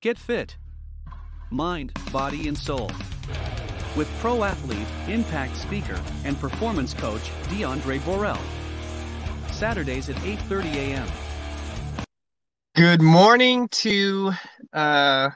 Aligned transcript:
Get 0.00 0.16
fit. 0.16 0.56
Mind, 1.50 1.92
body, 2.12 2.46
and 2.46 2.56
soul. 2.56 2.88
With 3.96 4.08
pro 4.20 4.44
athlete, 4.44 4.86
impact 5.08 5.56
speaker, 5.56 6.00
and 6.22 6.38
performance 6.38 6.94
coach 6.94 7.32
Diondre 7.48 8.04
Borel. 8.04 8.38
Saturdays 9.50 10.08
at 10.08 10.14
8:30 10.18 10.72
a.m. 10.74 11.08
Good 12.76 13.02
morning 13.02 13.66
to 13.82 14.30
uh, 14.72 15.30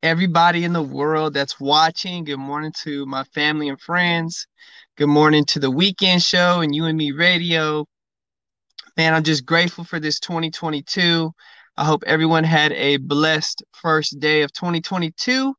everybody 0.00 0.62
in 0.62 0.72
the 0.72 0.82
world 0.82 1.34
that's 1.34 1.58
watching. 1.58 2.22
Good 2.22 2.36
morning 2.36 2.72
to 2.84 3.04
my 3.04 3.24
family 3.34 3.68
and 3.68 3.80
friends. 3.80 4.46
Good 4.96 5.08
morning 5.08 5.44
to 5.46 5.58
the 5.58 5.72
weekend 5.72 6.22
show 6.22 6.60
and 6.60 6.72
you 6.72 6.84
and 6.84 6.96
me 6.96 7.10
radio. 7.10 7.84
Man, 8.96 9.12
I'm 9.12 9.24
just 9.24 9.44
grateful 9.44 9.82
for 9.82 9.98
this 9.98 10.20
2022. 10.20 11.32
I 11.76 11.84
hope 11.84 12.04
everyone 12.06 12.44
had 12.44 12.72
a 12.72 12.98
blessed 12.98 13.64
first 13.72 14.20
day 14.20 14.42
of 14.42 14.52
2022. 14.52 15.54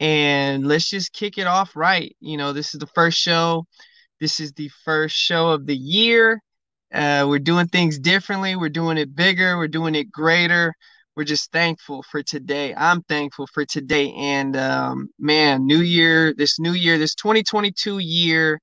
And 0.00 0.66
let's 0.66 0.88
just 0.88 1.12
kick 1.12 1.36
it 1.36 1.46
off 1.46 1.76
right. 1.76 2.16
You 2.20 2.38
know, 2.38 2.54
this 2.54 2.72
is 2.72 2.80
the 2.80 2.86
first 2.86 3.18
show. 3.18 3.66
This 4.20 4.40
is 4.40 4.52
the 4.52 4.70
first 4.84 5.14
show 5.14 5.50
of 5.50 5.66
the 5.66 5.76
year. 5.76 6.40
Uh, 6.92 7.26
we're 7.28 7.38
doing 7.38 7.68
things 7.68 7.98
differently. 7.98 8.56
We're 8.56 8.70
doing 8.70 8.96
it 8.96 9.14
bigger. 9.14 9.58
We're 9.58 9.68
doing 9.68 9.94
it 9.94 10.10
greater. 10.10 10.72
We're 11.14 11.24
just 11.24 11.52
thankful 11.52 12.02
for 12.10 12.22
today. 12.22 12.74
I'm 12.74 13.02
thankful 13.02 13.46
for 13.52 13.66
today. 13.66 14.14
And 14.16 14.56
um, 14.56 15.10
man, 15.18 15.66
new 15.66 15.80
year, 15.80 16.32
this 16.32 16.58
new 16.58 16.72
year, 16.72 16.96
this 16.96 17.14
2022 17.14 17.98
year 17.98 18.58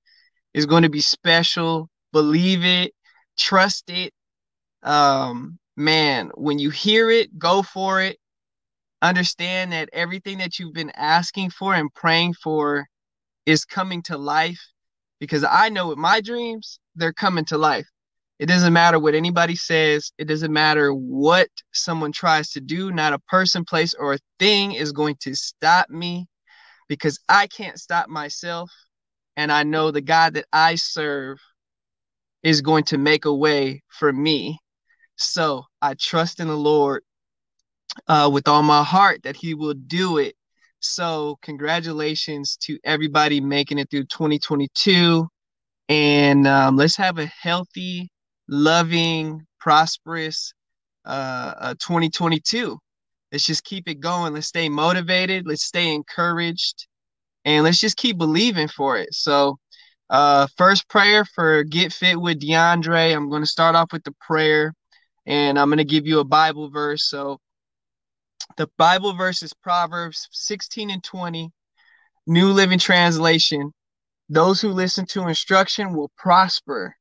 is 0.55 0.65
going 0.65 0.83
to 0.83 0.89
be 0.89 1.01
special. 1.01 1.89
Believe 2.11 2.65
it, 2.65 2.93
trust 3.37 3.91
it. 3.91 4.11
Um, 4.81 5.59
man, 5.77 6.31
when 6.33 6.59
you 6.59 6.71
hear 6.71 7.09
it, 7.09 7.37
go 7.37 7.61
for 7.61 8.01
it. 8.01 8.17
Understand 9.01 9.71
that 9.71 9.89
everything 9.93 10.39
that 10.39 10.57
you've 10.57 10.73
been 10.73 10.91
asking 10.95 11.51
for 11.51 11.75
and 11.75 11.93
praying 11.93 12.33
for 12.33 12.87
is 13.45 13.63
coming 13.63 14.01
to 14.03 14.17
life 14.17 14.59
because 15.19 15.43
I 15.43 15.69
know 15.69 15.89
with 15.89 15.99
my 15.99 16.19
dreams, 16.19 16.79
they're 16.95 17.13
coming 17.13 17.45
to 17.45 17.57
life. 17.57 17.87
It 18.39 18.47
doesn't 18.47 18.73
matter 18.73 18.99
what 18.99 19.15
anybody 19.15 19.55
says, 19.55 20.11
it 20.17 20.25
doesn't 20.25 20.53
matter 20.53 20.93
what 20.93 21.47
someone 21.73 22.11
tries 22.11 22.51
to 22.51 22.61
do, 22.61 22.91
not 22.91 23.13
a 23.13 23.19
person, 23.19 23.65
place, 23.65 23.93
or 23.93 24.13
a 24.13 24.19
thing 24.39 24.73
is 24.73 24.91
going 24.91 25.15
to 25.21 25.35
stop 25.35 25.89
me 25.89 26.27
because 26.87 27.19
I 27.29 27.47
can't 27.47 27.79
stop 27.79 28.09
myself. 28.09 28.71
And 29.35 29.51
I 29.51 29.63
know 29.63 29.91
the 29.91 30.01
God 30.01 30.35
that 30.35 30.45
I 30.51 30.75
serve 30.75 31.39
is 32.43 32.61
going 32.61 32.83
to 32.85 32.97
make 32.97 33.25
a 33.25 33.33
way 33.33 33.81
for 33.87 34.11
me 34.11 34.59
so 35.17 35.65
I 35.81 35.95
trust 35.95 36.39
in 36.39 36.47
the 36.47 36.55
Lord 36.55 37.03
uh, 38.07 38.29
with 38.31 38.47
all 38.47 38.63
my 38.63 38.83
heart 38.83 39.23
that 39.23 39.35
He 39.35 39.53
will 39.53 39.73
do 39.73 40.17
it. 40.17 40.35
So 40.79 41.37
congratulations 41.41 42.55
to 42.61 42.77
everybody 42.83 43.41
making 43.41 43.79
it 43.79 43.89
through 43.89 44.05
2022, 44.05 45.27
and 45.89 46.47
um, 46.47 46.75
let's 46.75 46.95
have 46.97 47.17
a 47.17 47.25
healthy, 47.25 48.09
loving, 48.47 49.45
prosperous 49.59 50.53
uh, 51.05 51.53
uh, 51.57 51.73
2022. 51.79 52.77
Let's 53.31 53.45
just 53.45 53.63
keep 53.63 53.89
it 53.89 53.99
going. 53.99 54.33
Let's 54.33 54.47
stay 54.47 54.69
motivated. 54.69 55.47
Let's 55.47 55.65
stay 55.65 55.93
encouraged, 55.93 56.87
and 57.43 57.63
let's 57.63 57.79
just 57.79 57.97
keep 57.97 58.17
believing 58.17 58.67
for 58.67 58.97
it. 58.97 59.13
So. 59.13 59.57
Uh, 60.09 60.47
first 60.55 60.87
prayer 60.87 61.25
for 61.25 61.65
Get 61.65 61.91
Fit 61.91 62.15
with 62.21 62.39
Diondre. 62.39 63.13
I'm 63.13 63.29
going 63.29 63.41
to 63.41 63.45
start 63.45 63.75
off 63.75 63.91
with 63.91 64.05
the 64.05 64.15
prayer 64.21 64.73
and 65.27 65.59
I'm 65.59 65.67
going 65.67 65.77
to 65.77 65.83
give 65.83 66.07
you 66.07 66.19
a 66.19 66.23
Bible 66.23 66.69
verse. 66.69 67.09
So 67.09 67.39
the 68.55 68.69
Bible 68.77 69.13
verse 69.13 69.43
is 69.43 69.53
Proverbs 69.53 70.27
16 70.31 70.89
and 70.89 71.03
20, 71.03 71.51
New 72.25 72.51
Living 72.51 72.79
Translation. 72.79 73.73
Those 74.29 74.61
who 74.61 74.69
listen 74.69 75.05
to 75.07 75.27
instruction 75.27 75.93
will 75.93 76.11
prosper. 76.17 76.95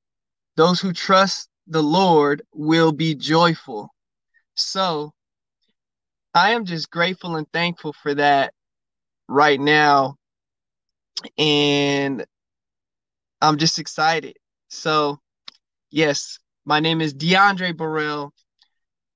Those 0.56 0.80
who 0.80 0.92
trust 0.92 1.48
the 1.68 1.82
Lord 1.82 2.42
will 2.52 2.92
be 2.92 3.14
joyful. 3.14 3.90
So 4.54 5.12
I 6.34 6.50
am 6.50 6.64
just 6.64 6.90
grateful 6.90 7.36
and 7.36 7.46
thankful 7.52 7.92
for 7.92 8.14
that 8.14 8.52
right 9.28 9.60
now. 9.60 10.16
And 11.38 12.24
I'm 13.40 13.56
just 13.58 13.78
excited. 13.78 14.36
So, 14.68 15.18
yes, 15.90 16.38
my 16.66 16.80
name 16.80 17.00
is 17.00 17.14
Diondre 17.14 17.74
Borel. 17.74 18.34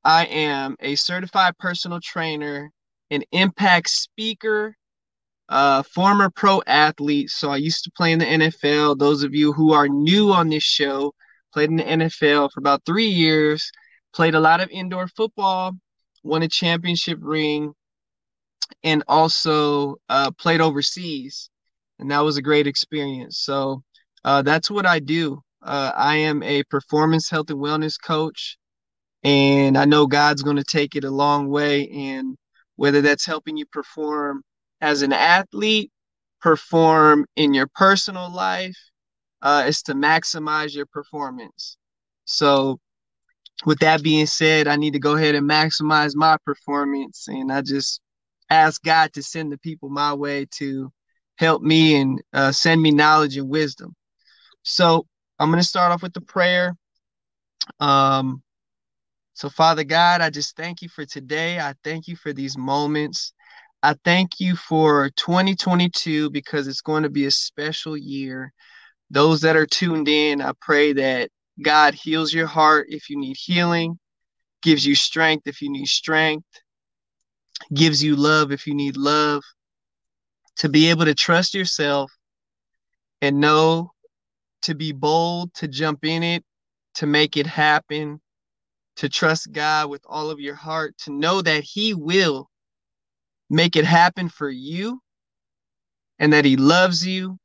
I 0.04 0.24
am 0.26 0.76
a 0.80 0.94
certified 0.94 1.58
personal 1.58 2.00
trainer, 2.00 2.70
an 3.10 3.24
impact 3.32 3.90
speaker, 3.90 4.76
uh, 5.48 5.82
former 5.82 6.30
pro 6.30 6.62
athlete. 6.64 7.28
So 7.28 7.50
I 7.50 7.56
used 7.56 7.82
to 7.84 7.90
play 7.90 8.12
in 8.12 8.20
the 8.20 8.24
NFL. 8.24 8.98
Those 8.98 9.24
of 9.24 9.34
you 9.34 9.52
who 9.52 9.72
are 9.72 9.88
new 9.88 10.32
on 10.32 10.48
this 10.48 10.62
show, 10.62 11.12
played 11.52 11.70
in 11.70 11.76
the 11.76 11.82
NFL 11.82 12.52
for 12.52 12.60
about 12.60 12.84
three 12.86 13.08
years, 13.08 13.68
played 14.14 14.36
a 14.36 14.40
lot 14.40 14.60
of 14.60 14.70
indoor 14.70 15.08
football, 15.08 15.72
won 16.22 16.44
a 16.44 16.48
championship 16.48 17.18
ring, 17.20 17.72
and 18.84 19.02
also 19.08 19.96
uh, 20.08 20.30
played 20.38 20.60
overseas. 20.60 21.50
And 21.98 22.12
that 22.12 22.20
was 22.20 22.36
a 22.36 22.42
great 22.42 22.68
experience. 22.68 23.40
So 23.40 23.82
uh, 24.24 24.42
that's 24.42 24.70
what 24.70 24.86
I 24.86 25.00
do. 25.00 25.42
Uh, 25.62 25.92
I 25.94 26.16
am 26.16 26.42
a 26.42 26.62
performance 26.64 27.28
health 27.28 27.50
and 27.50 27.58
wellness 27.58 27.96
coach, 28.02 28.56
and 29.22 29.76
I 29.76 29.84
know 29.84 30.06
God's 30.06 30.42
going 30.42 30.56
to 30.56 30.64
take 30.64 30.96
it 30.96 31.04
a 31.04 31.10
long 31.10 31.48
way. 31.48 31.88
And 31.88 32.36
whether 32.76 33.02
that's 33.02 33.26
helping 33.26 33.56
you 33.56 33.66
perform 33.66 34.42
as 34.80 35.02
an 35.02 35.12
athlete, 35.12 35.90
perform 36.40 37.26
in 37.36 37.52
your 37.52 37.68
personal 37.74 38.32
life, 38.32 38.76
uh, 39.42 39.64
is 39.66 39.82
to 39.82 39.94
maximize 39.94 40.74
your 40.74 40.86
performance. 40.86 41.76
So, 42.24 42.78
with 43.66 43.78
that 43.80 44.02
being 44.02 44.26
said, 44.26 44.68
I 44.68 44.76
need 44.76 44.94
to 44.94 44.98
go 44.98 45.16
ahead 45.16 45.34
and 45.34 45.48
maximize 45.48 46.14
my 46.14 46.36
performance, 46.46 47.28
and 47.28 47.52
I 47.52 47.60
just 47.60 48.00
ask 48.48 48.82
God 48.82 49.12
to 49.12 49.22
send 49.22 49.52
the 49.52 49.58
people 49.58 49.90
my 49.90 50.14
way 50.14 50.46
to 50.52 50.90
help 51.36 51.62
me 51.62 51.96
and 51.96 52.20
uh, 52.32 52.52
send 52.52 52.80
me 52.80 52.90
knowledge 52.90 53.36
and 53.36 53.48
wisdom. 53.48 53.94
So, 54.62 55.06
I'm 55.40 55.48
going 55.48 55.62
to 55.62 55.66
start 55.66 55.90
off 55.90 56.02
with 56.02 56.12
the 56.12 56.20
prayer. 56.20 56.76
Um, 57.80 58.42
so, 59.32 59.48
Father 59.48 59.84
God, 59.84 60.20
I 60.20 60.28
just 60.28 60.54
thank 60.54 60.82
you 60.82 60.90
for 60.90 61.06
today. 61.06 61.58
I 61.58 61.72
thank 61.82 62.08
you 62.08 62.14
for 62.14 62.34
these 62.34 62.58
moments. 62.58 63.32
I 63.82 63.94
thank 64.04 64.38
you 64.38 64.54
for 64.54 65.08
2022 65.16 66.28
because 66.28 66.68
it's 66.68 66.82
going 66.82 67.04
to 67.04 67.08
be 67.08 67.24
a 67.24 67.30
special 67.30 67.96
year. 67.96 68.52
Those 69.10 69.40
that 69.40 69.56
are 69.56 69.66
tuned 69.66 70.08
in, 70.08 70.42
I 70.42 70.52
pray 70.60 70.92
that 70.92 71.30
God 71.62 71.94
heals 71.94 72.34
your 72.34 72.46
heart 72.46 72.88
if 72.90 73.08
you 73.08 73.18
need 73.18 73.38
healing, 73.38 73.98
gives 74.62 74.84
you 74.84 74.94
strength 74.94 75.46
if 75.46 75.62
you 75.62 75.72
need 75.72 75.88
strength, 75.88 76.46
gives 77.72 78.04
you 78.04 78.14
love 78.14 78.52
if 78.52 78.66
you 78.66 78.74
need 78.74 78.98
love, 78.98 79.42
to 80.56 80.68
be 80.68 80.90
able 80.90 81.06
to 81.06 81.14
trust 81.14 81.54
yourself 81.54 82.12
and 83.22 83.40
know 83.40 83.92
to 84.62 84.74
be 84.74 84.92
bold, 84.92 85.54
to 85.54 85.68
jump 85.68 86.04
in 86.04 86.22
it, 86.22 86.44
to 86.94 87.06
make 87.06 87.36
it 87.36 87.46
happen, 87.46 88.20
to 88.96 89.08
trust 89.08 89.52
God 89.52 89.90
with 89.90 90.02
all 90.06 90.30
of 90.30 90.40
your 90.40 90.54
heart, 90.54 90.96
to 90.98 91.12
know 91.12 91.40
that 91.42 91.62
He 91.62 91.94
will 91.94 92.50
make 93.48 93.76
it 93.76 93.84
happen 93.84 94.28
for 94.28 94.48
you 94.48 95.00
and 96.18 96.32
that 96.32 96.44
He 96.44 96.56
loves 96.56 97.06
you 97.06 97.38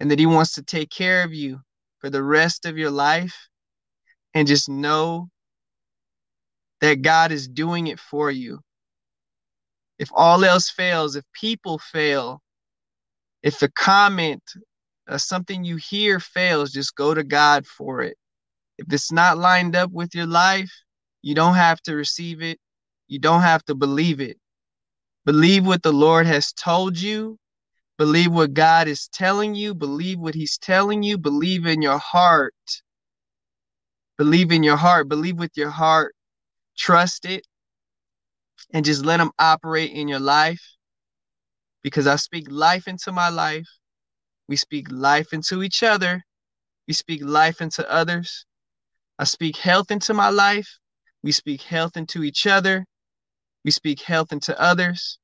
and 0.00 0.10
that 0.10 0.18
He 0.18 0.26
wants 0.26 0.54
to 0.54 0.62
take 0.62 0.90
care 0.90 1.22
of 1.22 1.32
you 1.32 1.60
for 1.98 2.10
the 2.10 2.22
rest 2.22 2.66
of 2.66 2.78
your 2.78 2.90
life. 2.90 3.48
And 4.34 4.46
just 4.46 4.68
know 4.68 5.30
that 6.80 7.02
God 7.02 7.32
is 7.32 7.48
doing 7.48 7.86
it 7.86 7.98
for 7.98 8.30
you. 8.30 8.60
If 9.98 10.10
all 10.14 10.44
else 10.44 10.70
fails, 10.70 11.16
if 11.16 11.24
people 11.32 11.78
fail, 11.78 12.40
if 13.42 13.58
the 13.58 13.70
comment 13.70 14.42
uh, 15.08 15.18
something 15.18 15.64
you 15.64 15.76
hear 15.76 16.20
fails, 16.20 16.72
just 16.72 16.94
go 16.94 17.14
to 17.14 17.24
God 17.24 17.66
for 17.66 18.02
it. 18.02 18.16
If 18.78 18.92
it's 18.92 19.10
not 19.10 19.38
lined 19.38 19.74
up 19.74 19.90
with 19.90 20.14
your 20.14 20.26
life, 20.26 20.72
you 21.22 21.34
don't 21.34 21.54
have 21.54 21.80
to 21.82 21.96
receive 21.96 22.42
it. 22.42 22.58
You 23.08 23.18
don't 23.18 23.42
have 23.42 23.64
to 23.64 23.74
believe 23.74 24.20
it. 24.20 24.38
Believe 25.24 25.66
what 25.66 25.82
the 25.82 25.92
Lord 25.92 26.26
has 26.26 26.52
told 26.52 26.98
you. 26.98 27.38
Believe 27.98 28.30
what 28.30 28.54
God 28.54 28.86
is 28.86 29.08
telling 29.08 29.54
you. 29.54 29.74
Believe 29.74 30.20
what 30.20 30.34
He's 30.34 30.58
telling 30.58 31.02
you. 31.02 31.18
Believe 31.18 31.66
in 31.66 31.82
your 31.82 31.98
heart. 31.98 32.54
Believe 34.16 34.52
in 34.52 34.62
your 34.62 34.76
heart. 34.76 35.08
Believe 35.08 35.38
with 35.38 35.56
your 35.56 35.70
heart. 35.70 36.14
Trust 36.76 37.24
it. 37.24 37.46
And 38.72 38.84
just 38.84 39.04
let 39.04 39.20
Him 39.20 39.32
operate 39.38 39.90
in 39.90 40.06
your 40.06 40.20
life. 40.20 40.62
Because 41.82 42.06
I 42.06 42.16
speak 42.16 42.46
life 42.50 42.86
into 42.86 43.10
my 43.10 43.30
life. 43.30 43.68
We 44.48 44.56
speak 44.56 44.90
life 44.90 45.32
into 45.32 45.62
each 45.62 45.82
other. 45.82 46.24
We 46.86 46.94
speak 46.94 47.22
life 47.22 47.60
into 47.60 47.88
others. 47.90 48.46
I 49.18 49.24
speak 49.24 49.56
health 49.56 49.90
into 49.90 50.14
my 50.14 50.30
life. 50.30 50.78
We 51.22 51.32
speak 51.32 51.62
health 51.62 51.96
into 51.96 52.22
each 52.22 52.46
other. 52.46 52.86
We 53.64 53.70
speak 53.70 54.00
health 54.02 54.32
into 54.32 54.58
others. 54.60 55.18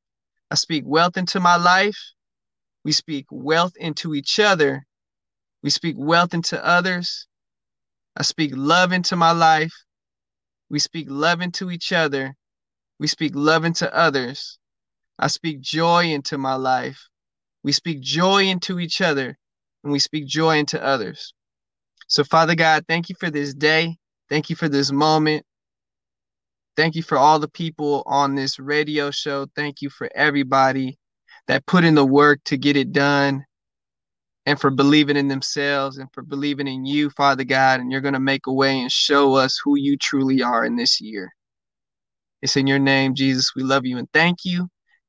I 0.51 0.57
speak 0.57 0.85
wealth 0.87 1.17
into 1.17 1.41
my 1.41 1.57
life. 1.57 2.13
We 2.85 2.93
speak 2.93 3.27
wealth 3.31 3.77
into 3.77 4.15
each 4.15 4.39
other. 4.39 4.85
We 5.63 5.71
speak 5.71 5.97
wealth 5.99 6.35
into 6.35 6.63
others. 6.63 7.27
I 8.17 8.23
speak 8.23 8.53
love 8.55 8.93
into 8.93 9.17
my 9.17 9.33
life. 9.33 9.73
We 10.69 10.79
speak 10.79 11.07
love 11.09 11.41
into 11.41 11.71
each 11.71 11.93
other. 11.93 12.37
We 12.99 13.07
speak 13.07 13.33
love 13.35 13.65
into 13.65 13.93
others. 13.95 14.59
I 15.19 15.29
speak 15.29 15.61
joy 15.61 16.07
into 16.07 16.37
my 16.37 16.55
life. 16.57 17.09
We 17.65 17.73
speak 17.73 18.01
joy 18.01 18.45
into 18.45 18.79
each 18.79 19.01
other 19.01 19.37
and 19.83 19.93
we 19.93 19.99
speak 19.99 20.27
joy 20.27 20.59
into 20.59 20.83
others. 20.83 21.35
So, 22.07 22.23
Father 22.23 22.55
God, 22.55 22.85
thank 22.87 23.09
you 23.09 23.17
for 23.19 23.31
this 23.31 23.55
day. 23.55 23.97
Thank 24.29 24.51
you 24.51 24.57
for 24.57 24.69
this 24.69 24.93
moment. 24.93 25.45
Thank 26.77 26.95
you 26.95 27.03
for 27.03 27.17
all 27.17 27.39
the 27.39 27.49
people 27.49 28.03
on 28.07 28.35
this 28.35 28.59
radio 28.59 29.11
show. 29.11 29.47
Thank 29.57 29.81
you 29.81 29.91
for 29.91 30.09
everybody 30.15 30.99
that 31.49 31.67
put 31.67 31.85
in 31.85 31.95
the 31.95 32.05
work 32.05 32.41
to 32.45 32.57
get 32.57 32.77
it 32.77 32.93
done 32.93 33.45
and 34.47 34.61
for 34.61 34.71
believing 34.71 35.17
in 35.17 35.29
themselves 35.29 35.99
and 35.99 36.09
for 36.13 36.23
believing 36.23 36.67
in 36.67 36.85
you, 36.85 37.11
Father 37.11 37.45
God. 37.45 37.81
And 37.81 37.91
you're 37.91 38.01
going 38.01 38.15
to 38.15 38.21
make 38.21 38.47
a 38.47 38.53
way 38.53 38.79
and 38.81 38.93
show 38.93 39.35
us 39.35 39.59
who 39.65 39.77
you 39.77 39.97
truly 39.97 40.43
are 40.43 40.65
in 40.65 40.77
this 40.77 41.01
year. 41.01 41.33
It's 42.43 42.57
in 42.57 42.67
your 42.67 42.79
name, 42.79 43.15
Jesus. 43.15 43.55
We 43.57 43.63
love 43.63 43.87
you 43.87 43.97
and 43.97 44.09
thank 44.13 44.39
you. 44.45 44.69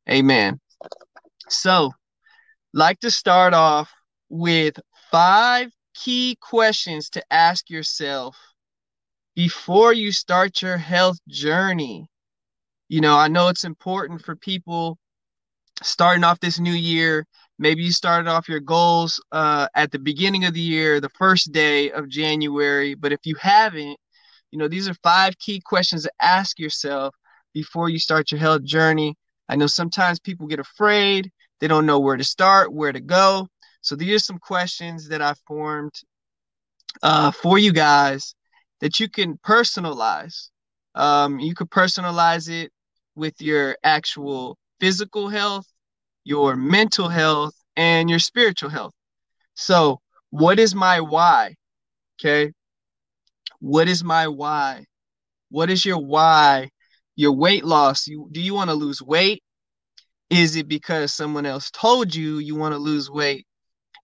Amen. 0.10 0.60
So, 1.50 1.92
like 2.76 3.00
to 3.00 3.10
start 3.10 3.54
off 3.54 3.90
with 4.30 4.78
five 5.10 5.72
key 5.96 6.38
questions 6.42 7.10
to 7.10 7.24
ask 7.32 7.70
yourself 7.70 8.38
before 9.34 9.94
you 9.94 10.12
start 10.12 10.62
your 10.62 10.76
health 10.76 11.18
journey. 11.30 12.06
You 12.90 13.00
know, 13.00 13.16
I 13.16 13.30
know 13.30 13.48
it's 13.48 13.64
important 13.64 14.24
for 14.24 14.36
people 14.36 14.98
starting 15.82 16.26
off 16.26 16.42
this 16.42 16.60
new 16.60 16.74
year. 16.74 17.26
Maybe 17.58 17.82
you 17.82 17.94
started 17.94 18.30
off 18.30 18.50
your 18.50 18.60
goals 18.60 19.24
uh, 19.32 19.70
at 19.74 19.92
the 19.92 20.00
beginning 20.00 20.44
of 20.44 20.54
the 20.54 20.60
year, 20.60 21.00
the 21.00 21.10
first 21.18 21.54
day 21.54 21.92
of 21.92 22.10
January. 22.10 22.94
But 22.94 23.14
if 23.14 23.22
you 23.24 23.36
haven't, 23.40 23.98
you 24.52 24.60
know, 24.60 24.68
these 24.68 24.90
are 24.90 24.96
five 24.96 25.40
key 25.40 25.62
questions 25.66 26.04
to 26.04 26.12
ask 26.22 26.60
yourself 26.60 27.16
before 27.54 27.88
you 27.88 28.00
start 28.00 28.32
your 28.32 28.40
health 28.40 28.64
journey. 28.64 29.16
I 29.48 29.56
know 29.56 29.68
sometimes 29.68 30.20
people 30.20 30.48
get 30.48 30.60
afraid, 30.60 31.32
they 31.66 31.70
don't 31.70 31.88
know 31.88 32.00
where 32.00 32.16
to 32.16 32.24
start, 32.24 32.72
where 32.72 32.92
to 32.92 33.00
go. 33.00 33.48
So 33.82 33.96
these 33.96 34.14
are 34.14 34.20
some 34.20 34.38
questions 34.38 35.08
that 35.08 35.20
I 35.20 35.34
formed 35.48 35.96
uh, 37.02 37.32
for 37.32 37.58
you 37.58 37.74
guys 37.74 38.36
that 38.82 39.00
you 39.00 39.10
can 39.10 39.40
personalize. 39.40 40.50
Um, 40.94 41.40
you 41.40 41.56
could 41.56 41.72
personalize 41.72 42.52
it 42.52 42.72
with 43.16 43.42
your 43.42 43.78
actual 43.84 44.60
physical 44.80 45.28
health, 45.28 45.66
your 46.24 46.56
mental 46.56 47.10
health, 47.10 47.56
and 47.76 48.12
your 48.12 48.20
spiritual 48.20 48.70
health. 48.70 48.94
So, 49.56 50.02
what 50.30 50.60
is 50.60 50.76
my 50.76 51.02
why? 51.02 51.56
Okay. 52.22 52.52
What 53.60 53.88
is 53.88 54.04
my 54.04 54.28
why? 54.28 54.86
What 55.50 55.72
is 55.72 55.84
your 55.84 55.98
why? 55.98 56.70
Your 57.16 57.32
weight 57.32 57.66
loss. 57.66 58.06
You, 58.06 58.30
do 58.32 58.40
you 58.40 58.54
want 58.54 58.70
to 58.70 58.76
lose 58.76 59.02
weight? 59.02 59.42
Is 60.36 60.58
it 60.58 60.68
because 60.68 61.14
someone 61.14 61.46
else 61.46 61.72
told 61.72 62.14
you 62.14 62.40
you 62.40 62.56
want 62.56 62.74
to 62.74 62.78
lose 62.78 63.10
weight? 63.10 63.48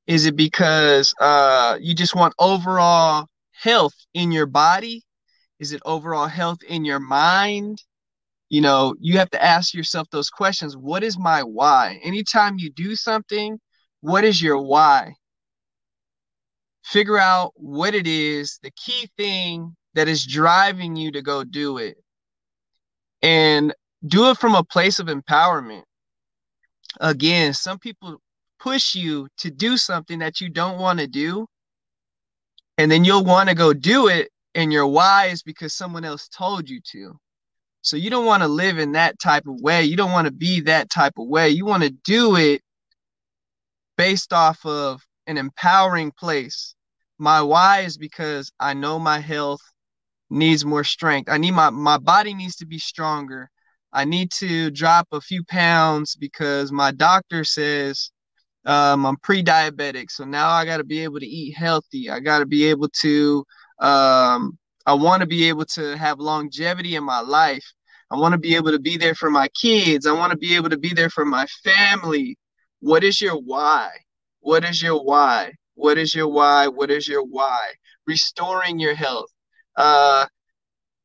Is 0.08 0.26
it 0.26 0.38
because 0.38 1.14
uh, 1.20 1.78
you 1.82 1.94
just 1.94 2.16
want 2.16 2.34
overall 2.40 3.26
health 3.52 3.94
in 4.14 4.32
your 4.32 4.46
body? 4.46 5.04
Is 5.60 5.74
it 5.74 5.82
overall 5.84 6.28
health 6.28 6.60
in 6.64 6.86
your 6.86 7.02
mind? 7.02 7.84
You 8.48 8.62
know, 8.62 8.96
you 9.02 9.18
have 9.18 9.30
to 9.32 9.44
ask 9.44 9.74
yourself 9.74 10.08
those 10.10 10.30
questions. 10.30 10.78
What 10.78 11.04
is 11.04 11.20
my 11.20 11.44
why? 11.44 12.00
Anytime 12.02 12.58
you 12.60 12.72
do 12.72 12.96
something, 12.96 13.60
what 14.00 14.24
is 14.24 14.42
your 14.42 14.62
why? 14.62 15.16
Figure 16.86 17.18
out 17.18 17.52
what 17.56 17.94
it 17.94 18.08
is, 18.08 18.58
the 18.64 18.72
key 18.78 19.10
thing 19.18 19.76
that 19.96 20.08
is 20.08 20.26
driving 20.26 20.96
you 20.96 21.12
to 21.12 21.22
go 21.22 21.44
do 21.44 21.78
it. 21.78 21.98
And 23.22 23.74
do 24.08 24.30
it 24.30 24.38
from 24.38 24.56
a 24.56 24.64
place 24.64 25.00
of 25.00 25.08
empowerment. 25.08 25.84
Again, 27.00 27.54
some 27.54 27.80
people 27.80 28.18
push 28.60 28.96
you 28.96 29.28
to 29.38 29.50
do 29.50 29.78
something 29.78 30.20
that 30.20 30.42
you 30.42 30.50
don't 30.50 30.80
want 30.80 31.00
to 31.00 31.08
do. 31.08 31.48
And 32.78 32.92
then 32.92 33.04
you'll 33.06 33.24
want 33.24 33.50
to 33.50 33.56
go 33.56 33.74
do 33.74 34.08
it. 34.08 34.30
And 34.54 34.74
your 34.74 34.88
why 34.88 35.28
is 35.28 35.44
because 35.44 35.74
someone 35.74 36.04
else 36.04 36.28
told 36.28 36.70
you 36.70 36.82
to. 36.92 37.18
So 37.82 37.98
you 37.98 38.10
don't 38.10 38.26
want 38.26 38.44
to 38.44 38.48
live 38.48 38.78
in 38.78 38.92
that 38.92 39.18
type 39.20 39.48
of 39.48 39.60
way. 39.62 39.84
You 39.84 39.96
don't 39.96 40.12
want 40.12 40.26
to 40.26 40.34
be 40.34 40.62
that 40.62 40.90
type 40.90 41.14
of 41.18 41.28
way. 41.28 41.50
You 41.50 41.66
want 41.66 41.84
to 41.84 41.90
do 41.90 42.36
it 42.36 42.62
based 43.98 44.34
off 44.34 44.64
of 44.66 45.02
an 45.28 45.38
empowering 45.38 46.12
place. 46.12 46.76
My 47.18 47.42
why 47.42 47.82
is 47.82 47.98
because 47.98 48.52
I 48.60 48.74
know 48.74 49.00
my 49.00 49.20
health 49.20 49.62
needs 50.30 50.66
more 50.66 50.84
strength. 50.84 51.30
I 51.30 51.38
need 51.38 51.52
my 51.52 51.70
my 51.70 51.98
body 51.98 52.34
needs 52.34 52.56
to 52.58 52.66
be 52.66 52.80
stronger. 52.80 53.50
I 53.94 54.06
need 54.06 54.32
to 54.40 54.72
drop 54.72 55.08
a 55.12 55.22
few 55.22 55.44
pounds 55.44 56.16
because 56.16 56.72
my 56.72 56.92
doctor 56.92 57.44
says 57.44 58.12
um, 58.66 59.06
I'm 59.06 59.18
pre-diabetic, 59.18 60.12
so 60.12 60.24
now 60.24 60.50
I 60.50 60.66
got 60.66 60.78
to 60.78 60.84
be 60.84 61.00
able 61.00 61.20
to 61.20 61.26
eat 61.26 61.56
healthy. 61.56 62.10
I 62.10 62.20
got 62.20 62.40
to 62.40 62.46
be 62.46 62.66
able 62.66 62.90
to. 63.02 63.44
Um, 63.80 64.58
I 64.86 64.94
want 64.94 65.22
to 65.22 65.28
be 65.28 65.48
able 65.50 65.66
to 65.66 65.98
have 65.98 66.20
longevity 66.20 66.96
in 66.96 67.04
my 67.04 67.22
life. 67.22 67.66
I 68.12 68.16
want 68.16 68.34
to 68.34 68.38
be 68.38 68.56
able 68.56 68.72
to 68.72 68.80
be 68.80 68.98
there 68.98 69.16
for 69.16 69.30
my 69.32 69.48
kids. 69.50 70.06
I 70.06 70.12
want 70.12 70.32
to 70.32 70.38
be 70.38 70.56
able 70.56 70.70
to 70.70 70.78
be 70.78 70.94
there 70.94 71.10
for 71.10 71.26
my 71.26 71.46
family. 71.64 72.38
What 72.80 73.04
is 73.04 73.22
your 73.22 73.36
why? 73.36 73.90
What 74.42 74.64
is 74.64 74.82
your 74.82 75.04
why? 75.04 75.54
What 75.76 75.98
is 75.98 76.14
your 76.14 76.28
why? 76.28 76.68
What 76.68 76.92
is 76.92 77.08
your 77.08 77.24
why? 77.24 77.74
Restoring 78.06 78.80
your 78.80 78.96
health, 78.96 79.30
uh, 79.76 80.26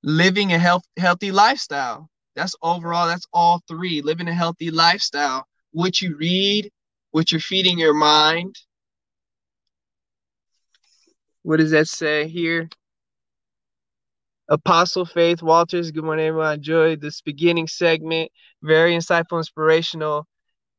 living 0.03 0.53
a 0.53 0.59
health 0.59 0.85
healthy 0.99 1.33
lifestyle. 1.33 2.11
That's 2.37 2.55
overall. 2.63 3.09
That's 3.09 3.27
all 3.33 3.63
three. 3.67 4.03
Living 4.03 4.29
a 4.29 4.35
healthy 4.35 4.71
lifestyle. 4.71 5.47
What 5.73 6.01
you 6.01 6.17
read, 6.17 6.71
what 7.11 7.33
you're 7.33 7.41
feeding 7.41 7.79
your 7.79 7.95
mind. 7.95 8.55
What 11.43 11.57
does 11.59 11.71
that 11.71 11.89
say 11.89 12.29
here? 12.29 12.69
Apostle 14.49 15.07
Faith 15.07 15.43
Walters, 15.43 15.91
good 15.91 16.05
morning, 16.05 16.27
everyone. 16.27 16.47
I 16.47 16.55
enjoyed 16.55 17.01
this 17.01 17.21
beginning 17.21 17.67
segment. 17.67 18.31
Very 18.63 18.95
insightful, 18.95 19.39
inspirational, 19.39 20.27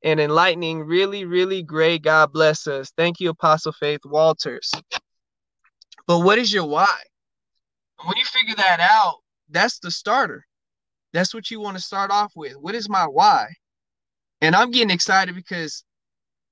and 0.03 0.21
enlightening. 0.21 0.83
Really, 0.83 1.25
really 1.25 1.63
great. 1.63 2.01
God 2.03 2.31
bless 2.31 2.65
us. 2.67 2.93
Thank 2.95 3.19
you, 3.19 3.29
Apostle 3.29 3.73
Faith 3.73 4.01
Walters. 4.05 4.71
But 6.05 6.19
what 6.19 6.37
is 6.37 6.53
your 6.53 6.65
why? 6.65 6.87
When 8.05 8.15
you 8.15 8.23
figure 8.23 8.55
that 8.55 8.79
out, 8.79 9.17
that's 9.49 9.79
the 9.79 9.91
starter. 9.91 10.46
That's 11.17 11.33
what 11.33 11.49
you 11.49 11.59
want 11.59 11.75
to 11.75 11.81
start 11.81 12.11
off 12.11 12.31
with. 12.35 12.53
What 12.53 12.75
is 12.75 12.87
my 12.87 13.05
why? 13.05 13.47
And 14.41 14.55
I'm 14.55 14.69
getting 14.69 14.91
excited 14.91 15.33
because 15.33 15.83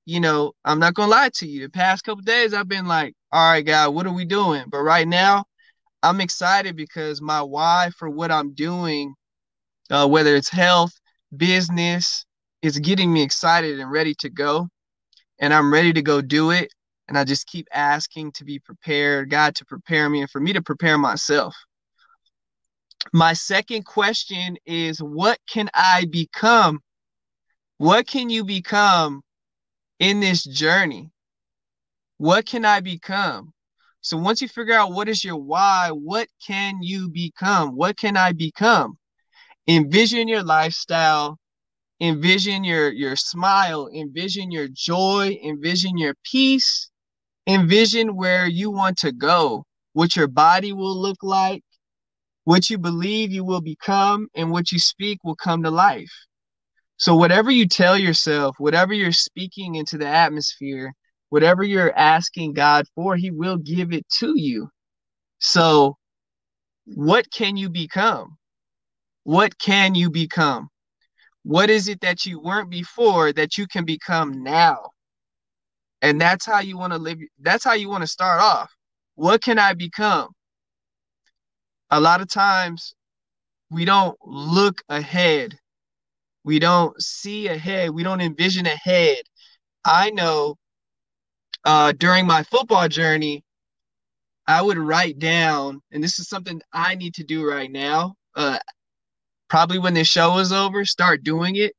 you 0.06 0.18
know, 0.18 0.54
I'm 0.64 0.80
not 0.80 0.94
gonna 0.94 1.10
lie 1.10 1.30
to 1.34 1.46
you. 1.46 1.62
The 1.62 1.70
past 1.70 2.04
couple 2.04 2.22
days, 2.22 2.52
I've 2.52 2.68
been 2.68 2.86
like, 2.86 3.14
all 3.30 3.52
right, 3.52 3.64
God, 3.64 3.94
what 3.94 4.06
are 4.06 4.12
we 4.12 4.24
doing? 4.24 4.64
But 4.68 4.78
right 4.78 5.06
now, 5.06 5.44
I'm 6.02 6.20
excited 6.20 6.74
because 6.76 7.22
my 7.22 7.42
why 7.42 7.90
for 7.96 8.10
what 8.10 8.32
I'm 8.32 8.54
doing, 8.54 9.14
uh, 9.90 10.08
whether 10.08 10.34
it's 10.34 10.48
health, 10.48 10.92
business, 11.36 12.24
is 12.62 12.80
getting 12.80 13.12
me 13.12 13.22
excited 13.22 13.78
and 13.78 13.90
ready 13.90 14.14
to 14.20 14.30
go. 14.30 14.68
And 15.38 15.54
I'm 15.54 15.72
ready 15.72 15.92
to 15.92 16.02
go 16.02 16.20
do 16.20 16.50
it. 16.50 16.72
And 17.06 17.16
I 17.16 17.22
just 17.22 17.46
keep 17.46 17.68
asking 17.72 18.32
to 18.32 18.44
be 18.44 18.58
prepared, 18.58 19.30
God 19.30 19.54
to 19.56 19.64
prepare 19.64 20.10
me, 20.10 20.22
and 20.22 20.30
for 20.30 20.40
me 20.40 20.52
to 20.54 20.62
prepare 20.62 20.98
myself. 20.98 21.54
My 23.12 23.32
second 23.32 23.84
question 23.84 24.56
is 24.66 24.98
what 24.98 25.38
can 25.48 25.70
I 25.74 26.06
become? 26.10 26.80
What 27.78 28.06
can 28.06 28.30
you 28.30 28.44
become 28.44 29.22
in 29.98 30.20
this 30.20 30.44
journey? 30.44 31.10
What 32.18 32.46
can 32.46 32.64
I 32.64 32.80
become? 32.80 33.52
So 34.00 34.16
once 34.16 34.40
you 34.40 34.48
figure 34.48 34.74
out 34.74 34.92
what 34.92 35.08
is 35.08 35.24
your 35.24 35.36
why, 35.36 35.90
what 35.92 36.28
can 36.46 36.78
you 36.80 37.08
become? 37.10 37.76
What 37.76 37.96
can 37.96 38.16
I 38.16 38.32
become? 38.32 38.98
Envision 39.68 40.28
your 40.28 40.42
lifestyle, 40.42 41.38
envision 42.00 42.64
your 42.64 42.92
your 42.92 43.16
smile, 43.16 43.88
envision 43.92 44.50
your 44.50 44.68
joy, 44.68 45.38
envision 45.42 45.98
your 45.98 46.14
peace, 46.24 46.90
envision 47.46 48.16
where 48.16 48.46
you 48.46 48.70
want 48.70 48.98
to 48.98 49.12
go, 49.12 49.64
what 49.92 50.14
your 50.14 50.28
body 50.28 50.72
will 50.72 50.96
look 50.96 51.18
like, 51.22 51.62
what 52.46 52.70
you 52.70 52.78
believe 52.78 53.32
you 53.32 53.42
will 53.42 53.60
become, 53.60 54.28
and 54.36 54.52
what 54.52 54.70
you 54.70 54.78
speak 54.78 55.18
will 55.24 55.34
come 55.34 55.64
to 55.64 55.70
life. 55.70 56.12
So, 56.96 57.16
whatever 57.16 57.50
you 57.50 57.66
tell 57.66 57.98
yourself, 57.98 58.54
whatever 58.58 58.94
you're 58.94 59.10
speaking 59.10 59.74
into 59.74 59.98
the 59.98 60.06
atmosphere, 60.06 60.94
whatever 61.30 61.64
you're 61.64 61.92
asking 61.98 62.52
God 62.52 62.86
for, 62.94 63.16
He 63.16 63.32
will 63.32 63.56
give 63.56 63.92
it 63.92 64.06
to 64.20 64.34
you. 64.38 64.68
So, 65.40 65.96
what 66.84 67.28
can 67.32 67.56
you 67.56 67.68
become? 67.68 68.36
What 69.24 69.58
can 69.58 69.96
you 69.96 70.08
become? 70.08 70.68
What 71.42 71.68
is 71.68 71.88
it 71.88 72.00
that 72.02 72.26
you 72.26 72.40
weren't 72.40 72.70
before 72.70 73.32
that 73.32 73.58
you 73.58 73.66
can 73.66 73.84
become 73.84 74.44
now? 74.44 74.90
And 76.00 76.20
that's 76.20 76.46
how 76.46 76.60
you 76.60 76.78
want 76.78 76.92
to 76.92 77.00
live. 77.00 77.18
That's 77.40 77.64
how 77.64 77.72
you 77.72 77.88
want 77.88 78.02
to 78.02 78.06
start 78.06 78.40
off. 78.40 78.70
What 79.16 79.42
can 79.42 79.58
I 79.58 79.72
become? 79.72 80.35
A 81.90 82.00
lot 82.00 82.20
of 82.20 82.28
times 82.28 82.94
we 83.70 83.84
don't 83.84 84.16
look 84.24 84.82
ahead. 84.88 85.58
We 86.44 86.58
don't 86.58 87.00
see 87.00 87.48
ahead. 87.48 87.90
We 87.90 88.02
don't 88.02 88.20
envision 88.20 88.66
ahead. 88.66 89.18
I 89.84 90.10
know 90.10 90.56
uh, 91.64 91.92
during 91.92 92.26
my 92.26 92.42
football 92.44 92.88
journey, 92.88 93.44
I 94.46 94.62
would 94.62 94.78
write 94.78 95.18
down, 95.18 95.80
and 95.90 96.02
this 96.02 96.20
is 96.20 96.28
something 96.28 96.62
I 96.72 96.94
need 96.94 97.14
to 97.14 97.24
do 97.24 97.48
right 97.48 97.70
now. 97.70 98.14
Uh, 98.36 98.58
probably 99.48 99.78
when 99.78 99.94
the 99.94 100.04
show 100.04 100.38
is 100.38 100.52
over, 100.52 100.84
start 100.84 101.24
doing 101.24 101.56
it. 101.56 101.72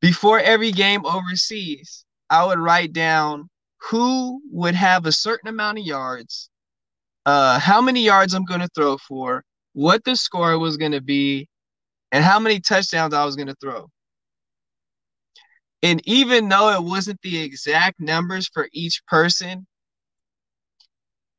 Before 0.00 0.38
every 0.38 0.70
game 0.70 1.04
overseas, 1.06 2.04
I 2.28 2.44
would 2.46 2.58
write 2.58 2.92
down 2.92 3.48
who 3.90 4.42
would 4.50 4.74
have 4.74 5.06
a 5.06 5.12
certain 5.12 5.48
amount 5.48 5.78
of 5.78 5.84
yards, 5.84 6.50
uh, 7.28 7.58
how 7.58 7.82
many 7.82 8.00
yards 8.00 8.32
I'm 8.32 8.46
going 8.46 8.60
to 8.60 8.70
throw 8.74 8.96
for, 8.96 9.44
what 9.74 10.02
the 10.02 10.16
score 10.16 10.58
was 10.58 10.78
going 10.78 10.92
to 10.92 11.02
be, 11.02 11.46
and 12.10 12.24
how 12.24 12.38
many 12.40 12.58
touchdowns 12.58 13.12
I 13.12 13.26
was 13.26 13.36
going 13.36 13.48
to 13.48 13.56
throw. 13.60 13.90
And 15.82 16.00
even 16.08 16.48
though 16.48 16.70
it 16.70 16.82
wasn't 16.82 17.20
the 17.20 17.38
exact 17.42 18.00
numbers 18.00 18.48
for 18.48 18.66
each 18.72 19.04
person, 19.06 19.66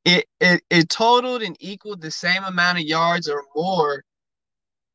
it, 0.05 0.25
it 0.39 0.61
it 0.69 0.89
totaled 0.89 1.41
and 1.41 1.57
equaled 1.59 2.01
the 2.01 2.11
same 2.11 2.43
amount 2.43 2.77
of 2.77 2.83
yards 2.83 3.27
or 3.27 3.41
more, 3.55 4.03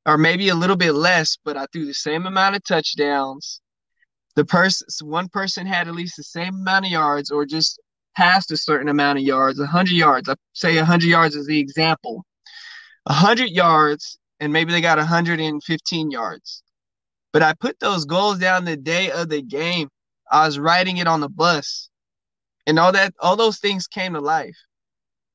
or 0.06 0.16
maybe 0.16 0.48
a 0.48 0.54
little 0.54 0.76
bit 0.76 0.92
less, 0.92 1.36
but 1.44 1.56
I 1.56 1.66
threw 1.72 1.86
the 1.86 1.92
same 1.92 2.24
amount 2.24 2.54
of 2.54 2.62
touchdowns. 2.62 3.60
The 4.36 4.44
person 4.44 4.86
one 5.08 5.28
person 5.28 5.66
had 5.66 5.88
at 5.88 5.94
least 5.96 6.16
the 6.16 6.22
same 6.22 6.54
amount 6.54 6.84
of 6.84 6.92
yards 6.92 7.32
or 7.32 7.46
just 7.46 7.80
passed 8.16 8.50
a 8.50 8.56
certain 8.56 8.88
amount 8.88 9.18
of 9.18 9.24
yards, 9.24 9.58
100 9.58 9.92
yards. 9.92 10.28
I 10.28 10.34
say 10.52 10.76
100 10.76 11.06
yards 11.06 11.36
is 11.36 11.46
the 11.46 11.58
example. 11.58 12.24
100 13.04 13.50
yards 13.50 14.18
and 14.40 14.52
maybe 14.52 14.72
they 14.72 14.80
got 14.80 14.98
115 14.98 16.10
yards. 16.10 16.62
But 17.32 17.42
I 17.42 17.54
put 17.54 17.78
those 17.80 18.04
goals 18.04 18.38
down 18.38 18.64
the 18.64 18.76
day 18.76 19.10
of 19.10 19.28
the 19.28 19.42
game. 19.42 19.88
I 20.30 20.46
was 20.46 20.58
writing 20.58 20.98
it 20.98 21.06
on 21.06 21.20
the 21.20 21.28
bus. 21.28 21.88
And 22.66 22.78
all 22.78 22.92
that 22.92 23.14
all 23.20 23.36
those 23.36 23.58
things 23.58 23.86
came 23.86 24.14
to 24.14 24.20
life. 24.20 24.56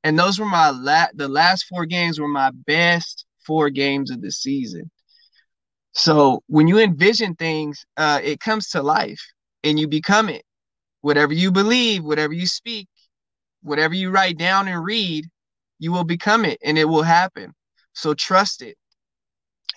And 0.03 0.17
those 0.17 0.39
were 0.39 0.45
my 0.45 0.69
la- 0.69 1.13
the 1.13 1.27
last 1.27 1.65
four 1.65 1.85
games 1.85 2.19
were 2.19 2.27
my 2.27 2.51
best 2.65 3.25
four 3.45 3.69
games 3.69 4.11
of 4.11 4.21
the 4.21 4.31
season. 4.31 4.89
So 5.91 6.43
when 6.47 6.67
you 6.67 6.79
envision 6.79 7.35
things, 7.35 7.85
uh, 7.97 8.19
it 8.23 8.39
comes 8.39 8.69
to 8.69 8.81
life 8.81 9.21
and 9.63 9.79
you 9.79 9.87
become 9.87 10.29
it. 10.29 10.43
Whatever 11.01 11.33
you 11.33 11.51
believe, 11.51 12.03
whatever 12.03 12.33
you 12.33 12.47
speak, 12.47 12.87
whatever 13.61 13.93
you 13.93 14.11
write 14.11 14.37
down 14.37 14.67
and 14.67 14.83
read, 14.83 15.25
you 15.79 15.91
will 15.91 16.03
become 16.03 16.45
it 16.45 16.59
and 16.63 16.77
it 16.77 16.85
will 16.85 17.03
happen. 17.03 17.53
So 17.93 18.13
trust 18.13 18.61
it. 18.61 18.77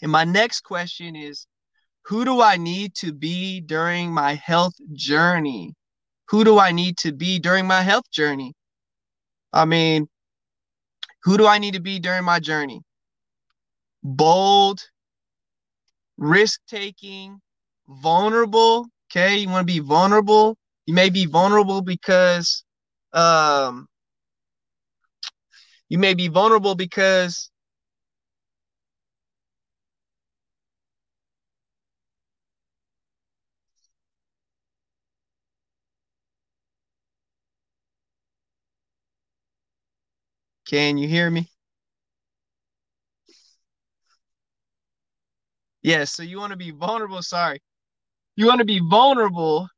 And 0.03 0.11
my 0.11 0.25
next 0.25 0.63
question 0.63 1.15
is 1.17 1.47
Who 2.07 2.25
do 2.25 2.43
I 2.43 2.57
need 2.57 2.95
to 2.97 3.13
be 3.13 3.61
during 3.61 4.13
my 4.13 4.35
health 4.35 4.75
journey? 4.93 5.75
Who 6.29 6.45
do 6.45 6.59
I 6.59 6.73
need 6.73 6.99
to 6.99 7.13
be 7.13 7.39
during 7.39 7.67
my 7.67 7.83
health 7.83 8.11
journey? 8.11 8.55
I 9.53 9.65
mean, 9.65 10.09
who 11.25 11.37
do 11.37 11.47
I 11.47 11.59
need 11.59 11.75
to 11.75 11.81
be 11.81 11.99
during 11.99 12.25
my 12.25 12.41
journey? 12.41 12.81
Bold, 14.03 14.81
risk 16.17 16.61
taking, 16.67 17.41
vulnerable. 17.87 18.87
Okay, 19.11 19.37
you 19.39 19.49
want 19.49 19.67
to 19.67 19.73
be 19.73 19.79
vulnerable. 19.79 20.57
You 20.87 20.95
may 20.95 21.11
be 21.11 21.27
vulnerable 21.27 21.83
because 21.83 22.65
um, 23.13 23.89
you 25.89 25.99
may 25.99 26.15
be 26.15 26.29
vulnerable 26.29 26.75
because 26.75 27.51
Can 40.67 40.97
you 40.99 41.09
hear 41.09 41.31
me? 41.31 41.49
Yes, 45.83 46.13
so 46.13 46.23
you 46.23 46.39
want 46.39 46.53
to 46.53 46.57
be 46.57 46.71
vulnerable. 46.71 47.23
Sorry. 47.23 47.61
You 48.37 48.47
want 48.47 48.61
to 48.61 48.65
be 48.65 48.81
vulnerable. 48.89 49.69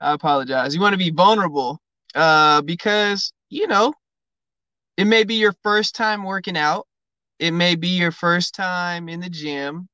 I 0.00 0.12
apologize. 0.12 0.74
You 0.74 0.80
want 0.80 0.94
to 0.94 0.98
be 0.98 1.10
vulnerable 1.10 1.80
uh, 2.14 2.62
because, 2.62 3.32
you 3.48 3.66
know, 3.66 3.92
it 4.96 5.04
may 5.04 5.24
be 5.24 5.34
your 5.36 5.54
first 5.62 5.94
time 5.94 6.24
working 6.24 6.56
out. 6.56 6.86
It 7.38 7.52
may 7.52 7.74
be 7.74 7.88
your 7.88 8.12
first 8.12 8.54
time 8.54 9.08
in 9.08 9.20
the 9.20 9.30
gym. 9.30 9.88